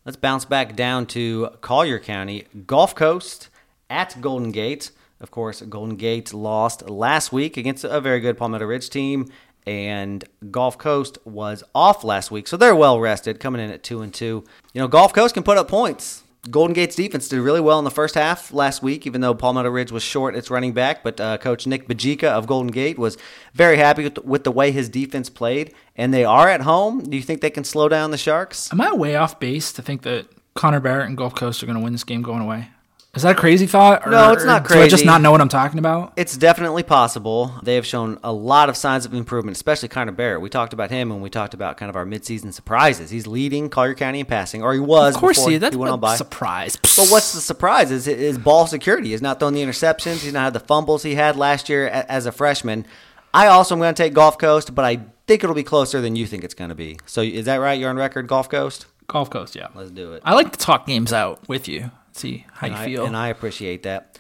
Let's 0.07 0.17
bounce 0.17 0.45
back 0.45 0.77
down 0.77 1.07
to 1.07 1.49
Collier 1.63 1.99
County, 1.99 2.45
Gulf 2.65 2.95
Coast 2.95 3.49
at 3.91 4.17
Golden 4.21 4.53
Gate. 4.53 4.93
Of 5.19 5.33
course, 5.33 5.63
Golden 5.63 5.97
Gate 5.97 6.33
lost 6.33 6.89
last 6.89 7.33
week 7.33 7.57
against 7.57 7.83
a 7.83 8.01
very 8.01 8.21
good 8.21 8.39
Palmetto 8.39 8.67
Ridge 8.67 8.89
team, 8.89 9.27
and 9.67 10.25
Gulf 10.53 10.79
Coast 10.79 11.19
was 11.25 11.65
off 11.75 12.05
last 12.05 12.31
week, 12.31 12.47
so 12.47 12.57
they're 12.57 12.77
well 12.77 13.01
rested, 13.01 13.41
coming 13.41 13.61
in 13.61 13.73
at 13.73 13.83
two 13.83 14.01
and 14.01 14.15
two. 14.15 14.45
You 14.73 14.81
know, 14.81 14.87
Gulf 14.87 15.13
Coast 15.13 15.35
can 15.35 15.43
put 15.43 15.59
up 15.59 15.67
points. 15.67 16.23
Golden 16.51 16.75
Gate's 16.75 16.97
defense 16.97 17.29
did 17.29 17.41
really 17.41 17.61
well 17.61 17.79
in 17.79 17.85
the 17.85 17.91
first 17.91 18.15
half 18.15 18.53
last 18.53 18.83
week, 18.83 19.07
even 19.07 19.21
though 19.21 19.35
Palmetto 19.35 19.71
Ridge 19.71 19.93
was 19.93 20.03
short 20.03 20.35
its 20.35 20.51
running 20.51 20.73
back. 20.73 21.03
But 21.03 21.21
uh, 21.21 21.39
Coach 21.39 21.67
Nick 21.67 21.89
Bajika 21.89 22.25
of 22.25 22.47
Golden 22.47 22.71
Gate 22.71 22.99
was 22.99 23.17
very 23.55 23.77
happy 23.77 24.05
with 24.05 24.17
the, 24.17 24.23
with 24.23 24.45
the 24.45 24.53
way 24.53 24.71
his 24.71 24.89
defense 24.89 25.29
played. 25.29 25.75
And 25.97 26.13
they 26.13 26.25
are 26.25 26.49
at 26.49 26.63
home. 26.63 27.03
Do 27.05 27.17
you 27.17 27.23
think 27.23 27.41
they 27.41 27.51
can 27.51 27.65
slow 27.65 27.89
down 27.89 28.11
the 28.11 28.19
Sharks? 28.19 28.73
Am 28.73 28.81
I 28.81 28.93
way 28.93 29.17
off 29.17 29.41
base 29.41 29.73
to 29.73 29.83
think 29.83 30.03
that 30.03 30.29
Connor 30.55 30.81
Barrett 30.81 31.09
and 31.09 31.17
Gulf 31.17 31.35
Coast 31.35 31.63
are 31.63 31.67
going 31.67 31.79
to 31.79 31.85
win 31.85 31.93
this 31.93 32.05
game 32.05 32.23
going 32.23 32.43
away? 32.43 32.69
Is 33.17 33.23
that 33.23 33.33
a 33.33 33.35
crazy 33.35 33.67
thought? 33.67 34.07
Or, 34.07 34.11
No, 34.11 34.33
it's 34.33 34.45
not 34.45 34.65
crazy. 34.65 34.81
Do 34.81 34.85
I 34.85 34.89
just 34.89 35.05
not 35.07 35.23
know 35.23 35.31
what 35.33 35.41
I'm 35.41 35.49
talking 35.49 35.79
about? 35.79 36.13
It's 36.17 36.37
definitely 36.37 36.83
possible. 36.83 37.55
They 37.63 37.75
have 37.77 37.87
shown 37.87 38.19
a 38.23 38.33
lot 38.33 38.69
of 38.69 38.77
signs 38.77 39.07
of 39.07 39.15
improvement, 39.15 39.57
especially 39.57 39.89
Connor 39.89 40.13
Barrett. 40.13 40.43
We 40.43 40.51
talked 40.51 40.75
about 40.75 40.91
him 40.91 41.09
when 41.09 41.23
we 41.23 41.31
talked 41.31 41.55
about 41.55 41.79
kind 41.79 41.89
of 41.89 41.97
our 41.97 42.05
midseason 42.05 42.53
surprises. 42.53 43.09
He's 43.09 43.27
leading 43.27 43.71
Collier 43.71 43.95
County 43.95 44.21
in 44.21 44.27
passing, 44.27 44.63
or 44.63 44.75
he 44.75 44.81
was. 44.81 45.15
Of 45.15 45.21
course, 45.21 45.45
he. 45.45 45.57
That's 45.57 45.75
he 45.75 45.81
went 45.81 45.93
on 45.93 46.01
by. 46.01 46.15
a 46.15 46.19
surprise. 46.19 46.77
But 46.77 47.09
what's 47.09 47.33
the 47.33 47.41
surprise 47.41 47.91
is 47.91 48.05
his 48.05 48.37
ball 48.39 48.67
security. 48.67 49.11
He's 49.11 49.23
not 49.23 49.41
throwing 49.41 49.55
the 49.55 49.63
interceptions. 49.63 50.23
He's 50.23 50.33
not 50.35 50.45
had 50.45 50.53
the 50.53 50.61
fumbles 50.61 51.03
he 51.03 51.15
had 51.15 51.37
last 51.37 51.69
year 51.71 51.89
as 51.89 52.27
a 52.27 52.33
freshman. 52.33 52.87
I 53.33 53.49
also 53.49 53.75
am 53.75 53.81
going 53.81 53.95
to 53.95 54.03
take 54.03 54.15
Gulf 54.15 54.39
Coast, 54.39 54.75
but 54.75 54.85
I 54.85 55.01
think 55.27 55.43
it'll 55.43 55.57
be 55.57 55.63
closer 55.63 56.01
than 56.01 56.17
you 56.17 56.27
think 56.27 56.45
it's 56.45 56.55
going 56.55 56.71
to 56.71 56.75
be. 56.75 56.99
So 57.07 57.23
is 57.23 57.47
that 57.47 57.57
right? 57.57 57.79
You're 57.79 57.91
on 57.91 57.97
record, 57.97 58.29
Gulf 58.29 58.49
Coast. 58.49 58.87
Gulf 59.09 59.31
Coast? 59.31 59.55
Yeah. 59.55 59.69
Let's 59.75 59.91
do 59.91 60.15
it. 60.15 60.23
I 60.25 60.35
like 60.35 60.53
to 60.53 60.59
talk 60.59 60.87
games 60.87 61.13
out 61.13 61.47
with 61.49 61.69
you. 61.69 61.91
See 62.17 62.47
how 62.53 62.67
you 62.67 62.75
I, 62.75 62.85
feel. 62.85 63.05
and 63.07 63.17
I 63.17 63.29
appreciate 63.29 63.83
that. 63.85 64.19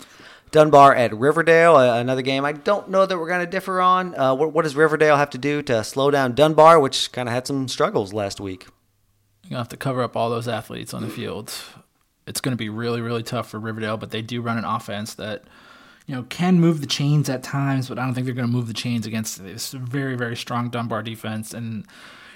Dunbar 0.53 0.95
at 0.95 1.15
Riverdale, 1.15 1.77
uh, 1.77 1.99
another 1.99 2.23
game 2.23 2.45
I 2.45 2.53
don't 2.53 2.89
know 2.89 3.05
that 3.05 3.19
we're 3.19 3.29
going 3.29 3.45
to 3.45 3.51
differ 3.51 3.81
on. 3.81 4.19
Uh, 4.19 4.35
what, 4.35 4.53
what 4.53 4.63
does 4.63 4.77
Riverdale 4.77 5.17
have 5.17 5.31
to 5.31 5.39
do 5.39 5.61
to 5.63 5.83
slow 5.83 6.11
down 6.11 6.35
Dunbar, 6.35 6.79
which 6.79 7.11
kind 7.13 7.29
of 7.29 7.35
had 7.35 7.47
some 7.47 7.69
struggles 7.69 8.13
last 8.13 8.41
week? 8.41 8.67
You're 9.47 9.51
gonna 9.51 9.61
have 9.61 9.69
to 9.69 9.77
cover 9.77 10.03
up 10.03 10.17
all 10.17 10.29
those 10.29 10.49
athletes 10.49 10.93
on 10.93 11.03
the 11.03 11.09
field. 11.09 11.55
It's 12.27 12.41
gonna 12.41 12.57
be 12.57 12.69
really, 12.69 13.01
really 13.01 13.23
tough 13.23 13.49
for 13.49 13.61
Riverdale, 13.61 13.97
but 13.97 14.11
they 14.11 14.21
do 14.21 14.41
run 14.41 14.59
an 14.59 14.65
offense 14.65 15.15
that 15.15 15.45
you 16.07 16.17
know 16.17 16.25
can 16.25 16.59
move 16.59 16.81
the 16.81 16.89
chains 16.89 17.29
at 17.29 17.45
times, 17.45 17.89
but 17.89 17.97
I 17.97 18.05
don't 18.05 18.15
think 18.15 18.25
they're 18.25 18.35
gonna 18.35 18.49
move 18.49 18.67
the 18.67 18.75
chains 18.75 19.07
against 19.07 19.41
this 19.41 19.71
very, 19.71 20.17
very 20.17 20.37
strong 20.37 20.69
Dunbar 20.69 21.03
defense. 21.05 21.55
And 21.55 21.87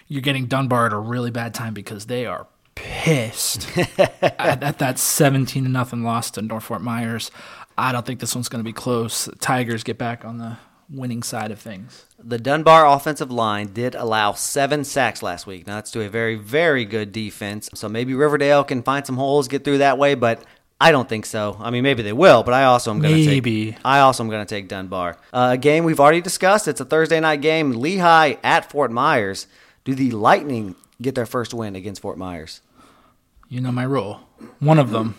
you're 0.06 0.22
getting 0.22 0.46
Dunbar 0.46 0.86
at 0.86 0.92
a 0.92 0.98
really 0.98 1.32
bad 1.32 1.52
time 1.52 1.74
because 1.74 2.06
they 2.06 2.26
are 2.26 2.46
pissed 2.80 3.68
at, 3.98 4.62
at 4.62 4.78
that 4.78 4.98
17 4.98 5.64
to 5.64 5.68
nothing 5.68 6.02
loss 6.02 6.30
to 6.32 6.42
North 6.42 6.64
Fort 6.64 6.82
Myers. 6.82 7.30
I 7.76 7.92
don't 7.92 8.04
think 8.04 8.20
this 8.20 8.34
one's 8.34 8.48
gonna 8.48 8.64
be 8.64 8.72
close. 8.72 9.28
Tigers 9.40 9.84
get 9.84 9.98
back 9.98 10.24
on 10.24 10.38
the 10.38 10.56
winning 10.88 11.22
side 11.22 11.50
of 11.50 11.58
things. 11.60 12.04
The 12.18 12.38
Dunbar 12.38 12.86
offensive 12.86 13.30
line 13.30 13.72
did 13.72 13.94
allow 13.94 14.32
seven 14.32 14.84
sacks 14.84 15.22
last 15.22 15.46
week. 15.46 15.66
Now, 15.66 15.76
that's 15.76 15.90
to 15.92 16.02
a 16.02 16.08
very, 16.08 16.34
very 16.34 16.84
good 16.84 17.12
defense. 17.12 17.70
So 17.74 17.88
maybe 17.88 18.12
Riverdale 18.14 18.64
can 18.64 18.82
find 18.82 19.06
some 19.06 19.16
holes, 19.16 19.46
get 19.46 19.62
through 19.64 19.78
that 19.78 19.98
way, 19.98 20.14
but 20.14 20.42
I 20.80 20.90
don't 20.90 21.08
think 21.08 21.26
so. 21.26 21.56
I 21.60 21.70
mean, 21.70 21.82
maybe 21.82 22.02
they 22.02 22.12
will, 22.12 22.42
but 22.42 22.54
I 22.54 22.64
also 22.64 22.90
am 22.90 23.00
going 23.00 23.14
to 23.14 23.26
Maybe. 23.26 23.72
take. 23.72 23.80
I 23.84 24.00
also 24.00 24.24
am 24.24 24.30
going 24.30 24.44
to 24.44 24.54
take 24.54 24.66
Dunbar. 24.66 25.16
Uh, 25.32 25.50
a 25.52 25.58
game 25.58 25.84
we've 25.84 26.00
already 26.00 26.22
discussed. 26.22 26.66
It's 26.66 26.80
a 26.80 26.84
Thursday 26.86 27.20
night 27.20 27.40
game. 27.42 27.72
Lehigh 27.72 28.36
at 28.42 28.70
Fort 28.70 28.90
Myers. 28.90 29.46
Do 29.84 29.94
the 29.94 30.10
Lightning 30.10 30.74
get 31.00 31.14
their 31.14 31.26
first 31.26 31.54
win 31.54 31.76
against 31.76 32.02
Fort 32.02 32.18
Myers? 32.18 32.62
You 33.50 33.60
know 33.60 33.72
my 33.72 33.82
rule. 33.82 34.20
One 34.60 34.78
of 34.78 34.90
them. 34.90 35.16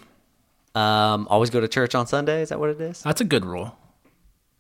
Um, 0.74 1.28
always 1.30 1.50
go 1.50 1.60
to 1.60 1.68
church 1.68 1.96
on 1.96 2.08
Sunday. 2.08 2.42
Is 2.42 2.50
that 2.50 2.62
what 2.62 2.70
it 2.70 2.80
is? 2.80 3.04
That's 3.04 3.20
a 3.20 3.26
good 3.26 3.44
rule. 3.44 3.78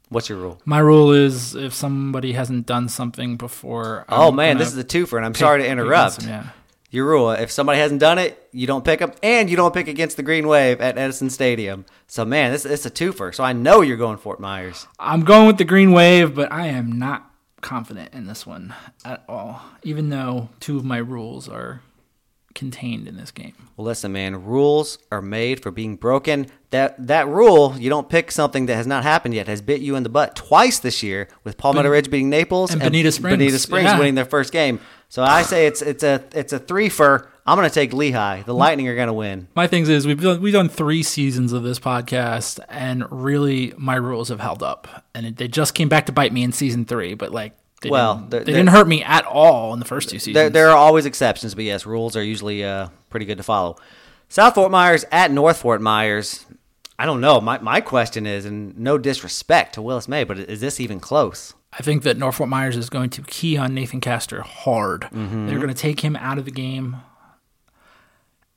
What's 0.09 0.27
your 0.27 0.39
rule? 0.39 0.61
My 0.65 0.79
rule 0.79 1.13
is 1.13 1.55
if 1.55 1.73
somebody 1.73 2.33
hasn't 2.33 2.65
done 2.65 2.89
something 2.89 3.37
before. 3.37 4.03
Oh 4.09 4.27
I'm 4.27 4.35
man, 4.35 4.57
this 4.57 4.67
is 4.67 4.77
a 4.77 4.83
twofer, 4.83 5.15
and 5.15 5.25
I'm 5.25 5.31
pick 5.31 5.39
sorry 5.39 5.61
to 5.61 5.67
interrupt. 5.69 6.19
them, 6.19 6.29
yeah. 6.29 6.47
Your 6.89 7.07
rule: 7.07 7.31
if 7.31 7.49
somebody 7.49 7.79
hasn't 7.79 8.01
done 8.01 8.19
it, 8.19 8.45
you 8.51 8.67
don't 8.67 8.83
pick 8.83 8.99
them, 8.99 9.13
and 9.23 9.49
you 9.49 9.55
don't 9.55 9.73
pick 9.73 9.87
against 9.87 10.17
the 10.17 10.23
Green 10.23 10.49
Wave 10.49 10.81
at 10.81 10.97
Edison 10.97 11.29
Stadium. 11.29 11.85
So 12.07 12.25
man, 12.25 12.51
this 12.51 12.65
it's 12.65 12.85
a 12.85 12.91
twofer. 12.91 13.33
So 13.33 13.45
I 13.45 13.53
know 13.53 13.79
you're 13.79 13.95
going 13.95 14.17
Fort 14.17 14.41
Myers. 14.41 14.85
I'm 14.99 15.21
going 15.23 15.47
with 15.47 15.57
the 15.57 15.63
green 15.63 15.93
wave, 15.93 16.35
but 16.35 16.51
I 16.51 16.67
am 16.67 16.91
not 16.91 17.31
confident 17.61 18.13
in 18.13 18.27
this 18.27 18.45
one 18.45 18.73
at 19.05 19.23
all. 19.29 19.61
Even 19.83 20.09
though 20.09 20.49
two 20.59 20.75
of 20.75 20.83
my 20.83 20.97
rules 20.97 21.47
are 21.47 21.81
contained 22.55 23.07
in 23.07 23.17
this 23.17 23.31
game. 23.31 23.53
Well, 23.77 23.85
listen, 23.85 24.11
man. 24.11 24.45
Rules 24.45 24.97
are 25.11 25.21
made 25.21 25.61
for 25.61 25.71
being 25.71 25.95
broken. 25.95 26.47
That 26.71 27.07
that 27.07 27.27
rule, 27.27 27.75
you 27.77 27.89
don't 27.89 28.07
pick 28.09 28.31
something 28.31 28.65
that 28.67 28.75
has 28.75 28.87
not 28.87 29.03
happened 29.03 29.33
yet, 29.33 29.47
has 29.47 29.61
bit 29.61 29.81
you 29.81 29.95
in 29.95 30.03
the 30.03 30.09
butt 30.09 30.35
twice 30.35 30.79
this 30.79 31.03
year 31.03 31.27
with 31.43 31.57
Palmetto 31.57 31.89
Ridge 31.89 32.09
beating 32.09 32.29
Naples 32.29 32.71
and 32.71 32.81
Bonita 32.81 33.11
Springs. 33.11 33.37
Bonita 33.37 33.59
Springs 33.59 33.85
Yeah. 33.85 33.97
winning 33.97 34.15
their 34.15 34.25
first 34.25 34.51
game. 34.53 34.79
So 35.09 35.21
I 35.23 35.41
say 35.41 35.67
it's 35.67 35.81
it's 35.81 36.03
a 36.03 36.23
it's 36.33 36.53
a 36.53 36.59
three 36.59 36.87
for. 36.89 37.27
I'm 37.43 37.57
going 37.57 37.67
to 37.67 37.73
take 37.73 37.91
Lehigh. 37.91 38.43
The 38.43 38.53
Lightning 38.53 38.87
are 38.87 38.93
going 38.95 39.07
to 39.07 39.13
win. 39.13 39.47
My 39.55 39.65
things 39.65 39.89
is 39.89 40.05
we've 40.05 40.21
done, 40.21 40.41
we've 40.41 40.53
done 40.53 40.69
three 40.69 41.01
seasons 41.01 41.53
of 41.53 41.63
this 41.63 41.79
podcast, 41.79 42.59
and 42.69 43.03
really 43.11 43.73
my 43.77 43.95
rules 43.95 44.29
have 44.29 44.39
held 44.39 44.61
up, 44.61 45.03
and 45.15 45.25
it, 45.25 45.37
they 45.37 45.47
just 45.47 45.73
came 45.73 45.89
back 45.89 46.05
to 46.05 46.11
bite 46.11 46.31
me 46.31 46.43
in 46.43 46.51
season 46.51 46.85
three. 46.85 47.15
But 47.15 47.31
like, 47.31 47.53
they 47.81 47.89
Well, 47.89 48.15
didn't, 48.15 48.29
they're- 48.29 48.43
they 48.43 48.51
didn't 48.53 48.69
hurt 48.69 48.87
me 48.87 49.03
at 49.03 49.25
all 49.25 49.73
in 49.73 49.79
the 49.79 49.85
first 49.85 50.09
two 50.09 50.19
seasons. 50.19 50.35
There, 50.35 50.49
there 50.49 50.69
are 50.69 50.77
always 50.77 51.05
exceptions, 51.05 51.55
but 51.55 51.63
yes, 51.63 51.85
rules 51.85 52.15
are 52.15 52.23
usually 52.23 52.63
uh, 52.63 52.89
pretty 53.09 53.25
good 53.25 53.37
to 53.37 53.43
follow. 53.43 53.77
South 54.29 54.55
Fort 54.55 54.71
Myers 54.71 55.03
at 55.11 55.31
North 55.31 55.57
Fort 55.57 55.81
Myers. 55.81 56.45
I 56.97 57.05
don't 57.05 57.19
know. 57.21 57.41
My, 57.41 57.57
my 57.59 57.81
question 57.81 58.25
is, 58.27 58.45
and 58.45 58.77
no 58.77 58.97
disrespect 58.97 59.73
to 59.73 59.81
Willis 59.81 60.07
May, 60.07 60.23
but 60.23 60.37
is 60.37 60.61
this 60.61 60.79
even 60.79 60.99
close? 60.99 61.53
I 61.73 61.81
think 61.81 62.03
that 62.03 62.17
North 62.17 62.35
Fort 62.35 62.49
Myers 62.49 62.77
is 62.77 62.89
going 62.89 63.09
to 63.11 63.23
key 63.23 63.57
on 63.57 63.73
Nathan 63.73 63.99
Castor 64.01 64.41
hard. 64.41 65.07
They're 65.11 65.55
going 65.57 65.67
to 65.69 65.73
take 65.73 66.01
him 66.01 66.15
out 66.17 66.37
of 66.37 66.45
the 66.45 66.51
game, 66.51 66.97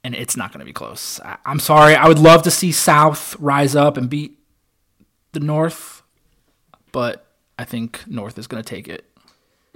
and 0.03 0.15
it's 0.15 0.37
not 0.37 0.53
going 0.53 0.59
to 0.61 0.65
be 0.67 0.73
close. 0.73 1.21
I, 1.21 1.39
I'm 1.47 1.61
sorry. 1.61 1.95
I 1.95 2.07
would 2.09 2.19
love 2.19 2.43
to 2.43 2.51
see 2.51 2.73
South 2.73 3.35
rise 3.39 3.75
up 3.75 3.97
and 3.97 4.11
beat 4.11 4.39
the 5.33 5.41
North, 5.41 6.03
but 6.93 7.25
I 7.59 7.65
think 7.65 8.03
North 8.07 8.39
is 8.39 8.47
going 8.47 8.63
to 8.63 8.69
take 8.69 8.89
it. 8.89 9.09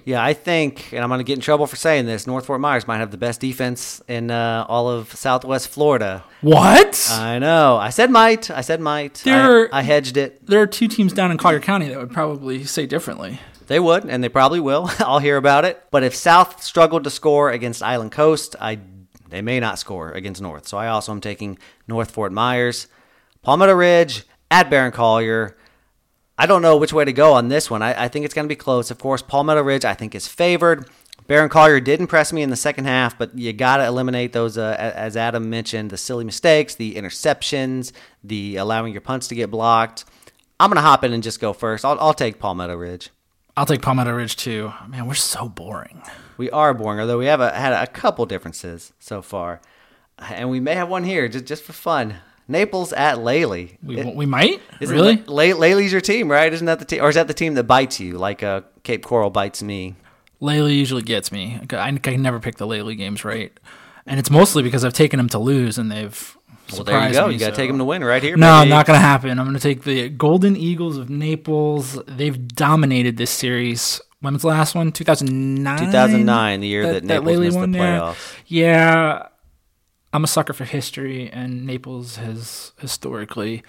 Yeah, 0.08 0.24
I 0.24 0.32
think, 0.32 0.94
and 0.94 1.02
I'm 1.02 1.10
going 1.10 1.18
to 1.18 1.24
get 1.24 1.34
in 1.34 1.42
trouble 1.42 1.66
for 1.66 1.76
saying 1.76 2.06
this, 2.06 2.26
North 2.26 2.46
Fort 2.46 2.62
Myers 2.62 2.86
might 2.86 2.96
have 2.96 3.10
the 3.10 3.18
best 3.18 3.42
defense 3.42 4.00
in 4.08 4.30
uh, 4.30 4.64
all 4.66 4.88
of 4.88 5.14
Southwest 5.14 5.68
Florida. 5.68 6.24
What? 6.40 7.06
I 7.12 7.38
know. 7.38 7.76
I 7.76 7.90
said 7.90 8.10
might. 8.10 8.50
I 8.50 8.62
said 8.62 8.80
might. 8.80 9.20
There- 9.22 9.68
I, 9.70 9.80
I 9.80 9.82
hedged 9.82 10.16
it. 10.16 10.46
there 10.46 10.62
are 10.62 10.66
two 10.66 10.88
teams 10.88 11.12
down 11.12 11.30
in 11.30 11.36
Collier 11.36 11.60
County 11.60 11.88
that 11.88 11.98
would 11.98 12.10
probably 12.10 12.64
say 12.64 12.86
differently. 12.86 13.38
They 13.66 13.78
would, 13.78 14.06
and 14.06 14.24
they 14.24 14.30
probably 14.30 14.60
will. 14.60 14.90
I'll 15.00 15.18
hear 15.18 15.36
about 15.36 15.66
it. 15.66 15.84
But 15.90 16.02
if 16.04 16.14
South 16.14 16.62
struggled 16.62 17.04
to 17.04 17.10
score 17.10 17.50
against 17.50 17.82
Island 17.82 18.10
Coast, 18.12 18.56
I 18.58 18.78
they 19.28 19.42
may 19.42 19.60
not 19.60 19.78
score 19.78 20.12
against 20.12 20.40
North. 20.40 20.66
So 20.66 20.78
I 20.78 20.88
also 20.88 21.12
am 21.12 21.20
taking 21.20 21.58
North 21.86 22.12
Fort 22.12 22.32
Myers, 22.32 22.86
Palmetto 23.42 23.74
Ridge 23.74 24.22
at 24.50 24.70
Barron 24.70 24.90
Collier. 24.92 25.58
I 26.38 26.46
don't 26.46 26.62
know 26.62 26.76
which 26.76 26.92
way 26.92 27.04
to 27.04 27.12
go 27.12 27.32
on 27.32 27.48
this 27.48 27.68
one. 27.68 27.82
I, 27.82 28.04
I 28.04 28.08
think 28.08 28.24
it's 28.24 28.32
going 28.32 28.46
to 28.46 28.52
be 28.52 28.56
close. 28.56 28.90
Of 28.90 28.98
course, 28.98 29.22
Palmetto 29.22 29.62
Ridge 29.62 29.84
I 29.84 29.94
think 29.94 30.14
is 30.14 30.28
favored. 30.28 30.88
Barron 31.26 31.50
Collier 31.50 31.80
did 31.80 32.00
impress 32.00 32.32
me 32.32 32.42
in 32.42 32.48
the 32.48 32.56
second 32.56 32.86
half, 32.86 33.18
but 33.18 33.36
you 33.36 33.52
got 33.52 33.78
to 33.78 33.84
eliminate 33.84 34.32
those, 34.32 34.56
uh, 34.56 34.76
as 34.78 35.14
Adam 35.14 35.50
mentioned, 35.50 35.90
the 35.90 35.98
silly 35.98 36.24
mistakes, 36.24 36.74
the 36.74 36.94
interceptions, 36.94 37.92
the 38.24 38.56
allowing 38.56 38.92
your 38.92 39.02
punts 39.02 39.28
to 39.28 39.34
get 39.34 39.50
blocked. 39.50 40.06
I'm 40.58 40.70
going 40.70 40.76
to 40.76 40.82
hop 40.82 41.04
in 41.04 41.12
and 41.12 41.22
just 41.22 41.38
go 41.40 41.52
first. 41.52 41.84
I'll, 41.84 42.00
I'll 42.00 42.14
take 42.14 42.38
Palmetto 42.38 42.74
Ridge. 42.74 43.10
I'll 43.58 43.66
take 43.66 43.82
Palmetto 43.82 44.12
Ridge 44.12 44.36
too. 44.36 44.72
Man, 44.86 45.06
we're 45.06 45.14
so 45.14 45.48
boring. 45.48 46.02
We 46.38 46.48
are 46.50 46.72
boring, 46.72 47.00
although 47.00 47.18
we 47.18 47.26
have 47.26 47.40
a, 47.40 47.50
had 47.50 47.72
a 47.72 47.88
couple 47.88 48.24
differences 48.24 48.92
so 49.00 49.20
far, 49.20 49.60
and 50.18 50.48
we 50.48 50.60
may 50.60 50.76
have 50.76 50.88
one 50.88 51.02
here 51.04 51.28
just 51.28 51.44
just 51.44 51.64
for 51.64 51.72
fun. 51.72 52.14
Naples 52.48 52.92
at 52.94 53.18
Lely. 53.22 53.78
We, 53.82 53.98
It- 53.98 54.14
we 54.16 54.26
might 54.26 54.60
isn't 54.80 54.94
really. 54.96 55.22
La- 55.26 55.44
La- 55.54 55.56
Lely's 55.58 55.92
your 55.92 56.00
team, 56.00 56.30
right? 56.30 56.52
Isn't 56.52 56.66
that 56.66 56.78
the 56.78 56.84
team, 56.84 57.02
or 57.02 57.08
is 57.10 57.14
that 57.14 57.28
the 57.28 57.34
team 57.34 57.54
that 57.54 57.64
bites 57.64 58.00
you, 58.00 58.16
like 58.18 58.42
uh, 58.42 58.62
Cape 58.82 59.02
Coral 59.04 59.30
bites 59.30 59.62
me? 59.62 59.94
Lely 60.40 60.74
usually 60.74 61.02
gets 61.02 61.30
me. 61.32 61.60
I, 61.72 61.88
I 61.88 61.92
can 61.98 62.22
never 62.22 62.40
pick 62.40 62.56
the 62.56 62.66
Lely 62.66 62.94
games 62.94 63.24
right, 63.24 63.52
and 64.06 64.18
it's 64.18 64.30
mostly 64.30 64.62
because 64.62 64.84
I've 64.84 64.92
taken 64.94 65.18
them 65.18 65.28
to 65.30 65.38
lose, 65.38 65.78
and 65.78 65.90
they've. 65.90 66.34
Well, 66.72 66.84
there 66.84 67.06
you 67.08 67.14
go. 67.14 67.28
me, 67.28 67.34
You 67.34 67.40
got 67.40 67.46
to 67.50 67.52
so- 67.54 67.56
take 67.56 67.70
them 67.70 67.78
to 67.78 67.84
win 67.84 68.04
right 68.04 68.22
here. 68.22 68.36
No, 68.36 68.60
baby. 68.60 68.70
not 68.70 68.86
gonna 68.86 68.98
happen. 68.98 69.38
I'm 69.38 69.46
gonna 69.46 69.58
take 69.58 69.84
the 69.84 70.08
Golden 70.10 70.54
Eagles 70.56 70.96
of 70.98 71.08
Naples. 71.08 71.98
They've 72.06 72.46
dominated 72.48 73.16
this 73.16 73.30
series. 73.30 74.00
When 74.20 74.32
was 74.34 74.42
the 74.42 74.48
last 74.48 74.74
one? 74.74 74.90
2009. 74.92 75.78
2009, 75.78 76.60
the 76.60 76.66
year 76.66 76.92
that, 76.92 77.04
Naples 77.04 77.26
Lely 77.26 77.46
missed 77.46 77.56
won, 77.58 77.70
the 77.70 77.78
playoffs. 77.78 78.34
Yeah, 78.46 79.28
I'm 80.12 80.24
a 80.24 80.26
sucker 80.28 80.52
for 80.52 80.64
history, 80.64 81.30
and 81.30 81.66
Naples 81.66 82.16
has 82.16 82.72
historically 82.78 83.62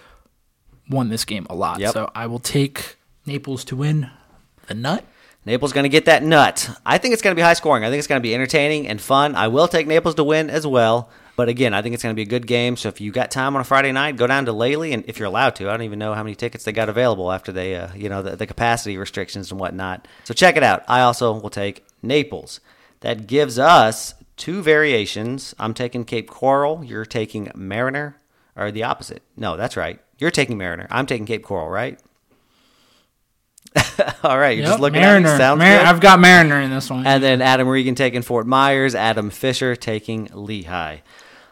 won 0.89 1.10
this 1.10 1.25
game 1.25 1.45
a 1.49 1.56
lot. 1.56 1.80
Yep. 1.80 1.93
So 1.93 2.12
I 2.15 2.28
will 2.28 2.39
take 2.39 2.97
Naples 3.25 3.65
to 3.65 3.75
win 3.75 4.10
the 4.67 4.73
nut. 4.73 5.06
Naples 5.45 5.73
going 5.73 5.84
to 5.84 5.89
get 5.89 6.06
that 6.06 6.23
nut. 6.23 6.69
I 6.86 6.97
think 6.97 7.13
it's 7.13 7.21
going 7.21 7.34
to 7.34 7.39
be 7.39 7.41
high 7.41 7.54
scoring. 7.54 7.84
I 7.84 7.89
think 7.89 7.99
it's 7.99 8.08
going 8.08 8.21
to 8.21 8.23
be 8.23 8.34
entertaining 8.34 8.88
and 8.88 9.02
fun. 9.02 9.36
I 9.36 9.47
will 9.47 9.67
take 9.67 9.88
Naples 9.88 10.15
to 10.15 10.23
win 10.23 10.49
as 10.49 10.67
well. 10.67 11.10
But 11.36 11.47
again, 11.47 11.73
I 11.73 11.82
think 11.82 11.93
it's 11.93 12.04
going 12.04 12.13
to 12.13 12.17
be 12.17 12.23
a 12.23 12.30
good 12.30 12.45
game. 12.45 12.75
So 12.75 12.89
if 12.89 12.99
you 12.99 13.13
got 13.13 13.32
time 13.32 13.56
on 13.56 13.62
a 13.62 13.63
Friday 13.63 13.93
night, 13.93 14.17
go 14.17 14.28
down 14.28 14.45
to 14.45 14.52
Lely, 14.52 14.91
and 14.91 15.06
if 15.08 15.17
you're 15.17 15.28
allowed 15.28 15.56
to, 15.56 15.69
I 15.69 15.71
don't 15.71 15.84
even 15.84 15.97
know 15.97 16.13
how 16.13 16.21
many 16.21 16.36
tickets 16.36 16.65
they 16.65 16.73
got 16.73 16.89
available 16.89 17.32
after 17.32 17.54
they, 17.54 17.75
uh, 17.75 17.93
you 17.95 18.10
know, 18.10 18.21
the, 18.21 18.36
the 18.36 18.45
capacity 18.45 18.97
restrictions 18.97 19.49
and 19.49 19.60
whatnot. 19.60 20.06
So 20.25 20.34
check 20.34 20.58
it 20.58 20.63
out. 20.63 20.84
I 20.89 20.99
also 21.02 21.39
will 21.39 21.49
take 21.49 21.86
Naples. 22.02 22.60
That 22.99 23.25
gives 23.25 23.58
us 23.58 24.15
two 24.39 24.63
variations. 24.63 25.54
I'm 25.60 25.75
taking 25.75 26.04
Cape 26.06 26.28
Coral. 26.30 26.84
You're 26.84 27.06
taking 27.06 27.52
Mariner, 27.54 28.17
or 28.56 28.71
the 28.71 28.84
opposite. 28.84 29.21
No, 29.38 29.56
that's 29.56 29.78
right. 29.78 29.99
You're 30.17 30.32
taking 30.32 30.58
Mariner. 30.58 30.88
I'm 30.89 31.06
taking 31.06 31.28
Cape 31.28 31.43
Coral, 31.43 31.69
right? 31.69 31.99
All 34.23 34.39
right, 34.39 34.58
you're 34.58 34.65
just 34.65 34.80
looking 34.80 35.02
Mariner. 35.02 35.30
at 35.30 35.34
me. 35.34 35.38
Sounds 35.38 35.60
Mar- 35.60 35.78
good. 35.78 35.86
I've 35.86 35.99
got 35.99 36.19
Mariner 36.19 36.60
in 36.60 36.71
this 36.71 36.89
one. 36.89 37.06
And 37.06 37.21
then 37.23 37.41
Adam 37.41 37.67
Regan 37.67 37.93
taking 37.93 38.23
Fort 38.23 38.47
Myers, 38.47 38.95
Adam 38.95 39.30
Fisher 39.30 39.75
taking 39.75 40.28
Lehigh. 40.34 40.97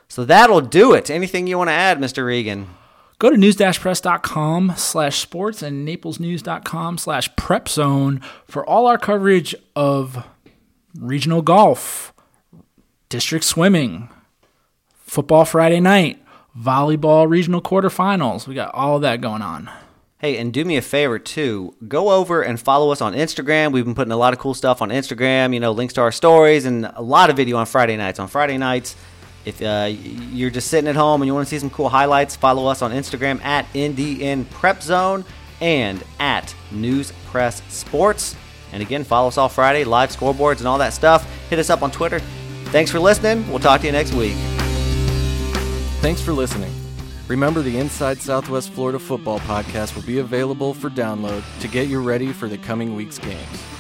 So 0.08 0.26
that'll 0.26 0.62
do 0.62 0.94
it. 0.94 1.10
Anything 1.10 1.46
you 1.48 1.58
want 1.58 1.68
to 1.70 1.74
add, 1.74 2.00
Mr. 2.00 2.26
Regan? 2.26 2.70
Go 3.20 3.30
to 3.30 3.38
news-press.com 3.38 4.74
slash 4.78 5.20
sports 5.20 5.62
and 5.62 5.88
naplesnews.com 5.88 6.98
slash 6.98 7.36
prep 7.36 7.68
zone 7.68 8.22
for 8.46 8.66
all 8.66 8.86
our 8.88 8.98
coverage 8.98 9.54
of 9.76 10.24
regional 10.98 11.42
golf, 11.42 12.14
district 13.10 13.46
swimming, 13.46 14.10
football 15.06 15.46
Friday 15.46 15.80
night, 15.80 16.22
volleyball 16.58 17.30
regional 17.30 17.62
quarterfinals. 17.62 18.48
We 18.48 18.56
got 18.56 18.74
all 18.74 18.96
of 18.98 19.02
that 19.04 19.22
going 19.22 19.42
on. 19.42 19.70
Hey, 20.20 20.38
and 20.38 20.52
do 20.52 20.66
me 20.66 20.78
a 20.78 20.82
favor 20.82 21.20
too. 21.20 21.76
Go 21.88 22.10
over 22.10 22.42
and 22.42 22.60
follow 22.60 22.92
us 22.92 23.02
on 23.02 23.14
Instagram. 23.14 23.72
We've 23.72 23.86
been 23.86 23.94
putting 23.94 24.12
a 24.12 24.18
lot 24.18 24.34
of 24.34 24.40
cool 24.40 24.56
stuff 24.56 24.82
on 24.82 24.90
Instagram, 24.90 25.54
you 25.54 25.60
know, 25.60 25.72
links 25.72 25.94
to 25.94 26.02
our 26.02 26.12
stories 26.12 26.66
and 26.66 26.92
a 26.96 27.02
lot 27.02 27.30
of 27.30 27.36
video 27.36 27.58
on 27.58 27.68
Friday 27.68 27.96
nights. 27.98 28.18
On 28.18 28.28
Friday 28.28 28.58
nights, 28.58 28.96
if 29.46 29.62
uh, 29.62 29.88
you're 29.90 30.50
just 30.50 30.70
sitting 30.70 30.90
at 30.90 30.96
home 30.96 31.22
and 31.22 31.28
you 31.28 31.36
want 31.36 31.48
to 31.48 31.50
see 31.50 31.60
some 31.60 31.70
cool 31.70 31.88
highlights, 31.88 32.36
follow 32.36 32.66
us 32.66 32.82
on 32.82 32.92
Instagram 32.92 33.40
at 33.44 33.72
NDN 33.74 34.50
Prep 34.50 34.82
Zone 34.82 35.24
and 35.62 36.04
at 36.20 36.54
News 36.72 37.14
Press 37.28 37.62
Sports. 37.70 38.36
And 38.74 38.82
again, 38.82 39.04
follow 39.04 39.28
us 39.28 39.38
all 39.38 39.50
Friday, 39.50 39.84
live 39.84 40.10
scoreboards 40.10 40.58
and 40.58 40.68
all 40.68 40.80
that 40.80 40.94
stuff. 40.94 41.30
Hit 41.50 41.60
us 41.60 41.70
up 41.70 41.84
on 41.84 41.92
Twitter. 41.92 42.22
Thanks 42.72 42.92
for 42.92 43.00
listening. 43.00 43.48
We'll 43.50 43.60
talk 43.60 43.82
to 43.82 43.88
you 43.88 43.94
next 43.94 44.14
week. 44.14 44.36
Thanks 46.02 46.22
for 46.22 46.32
listening. 46.34 46.74
Remember, 47.28 47.62
the 47.62 47.78
Inside 47.78 48.20
Southwest 48.22 48.72
Florida 48.72 49.00
Football 49.00 49.40
podcast 49.40 49.96
will 49.96 50.04
be 50.04 50.20
available 50.20 50.74
for 50.74 50.90
download 50.90 51.44
to 51.60 51.68
get 51.68 51.88
you 51.88 52.02
ready 52.02 52.32
for 52.32 52.48
the 52.48 52.58
coming 52.58 52.96
week's 52.96 53.20
games. 53.20 53.77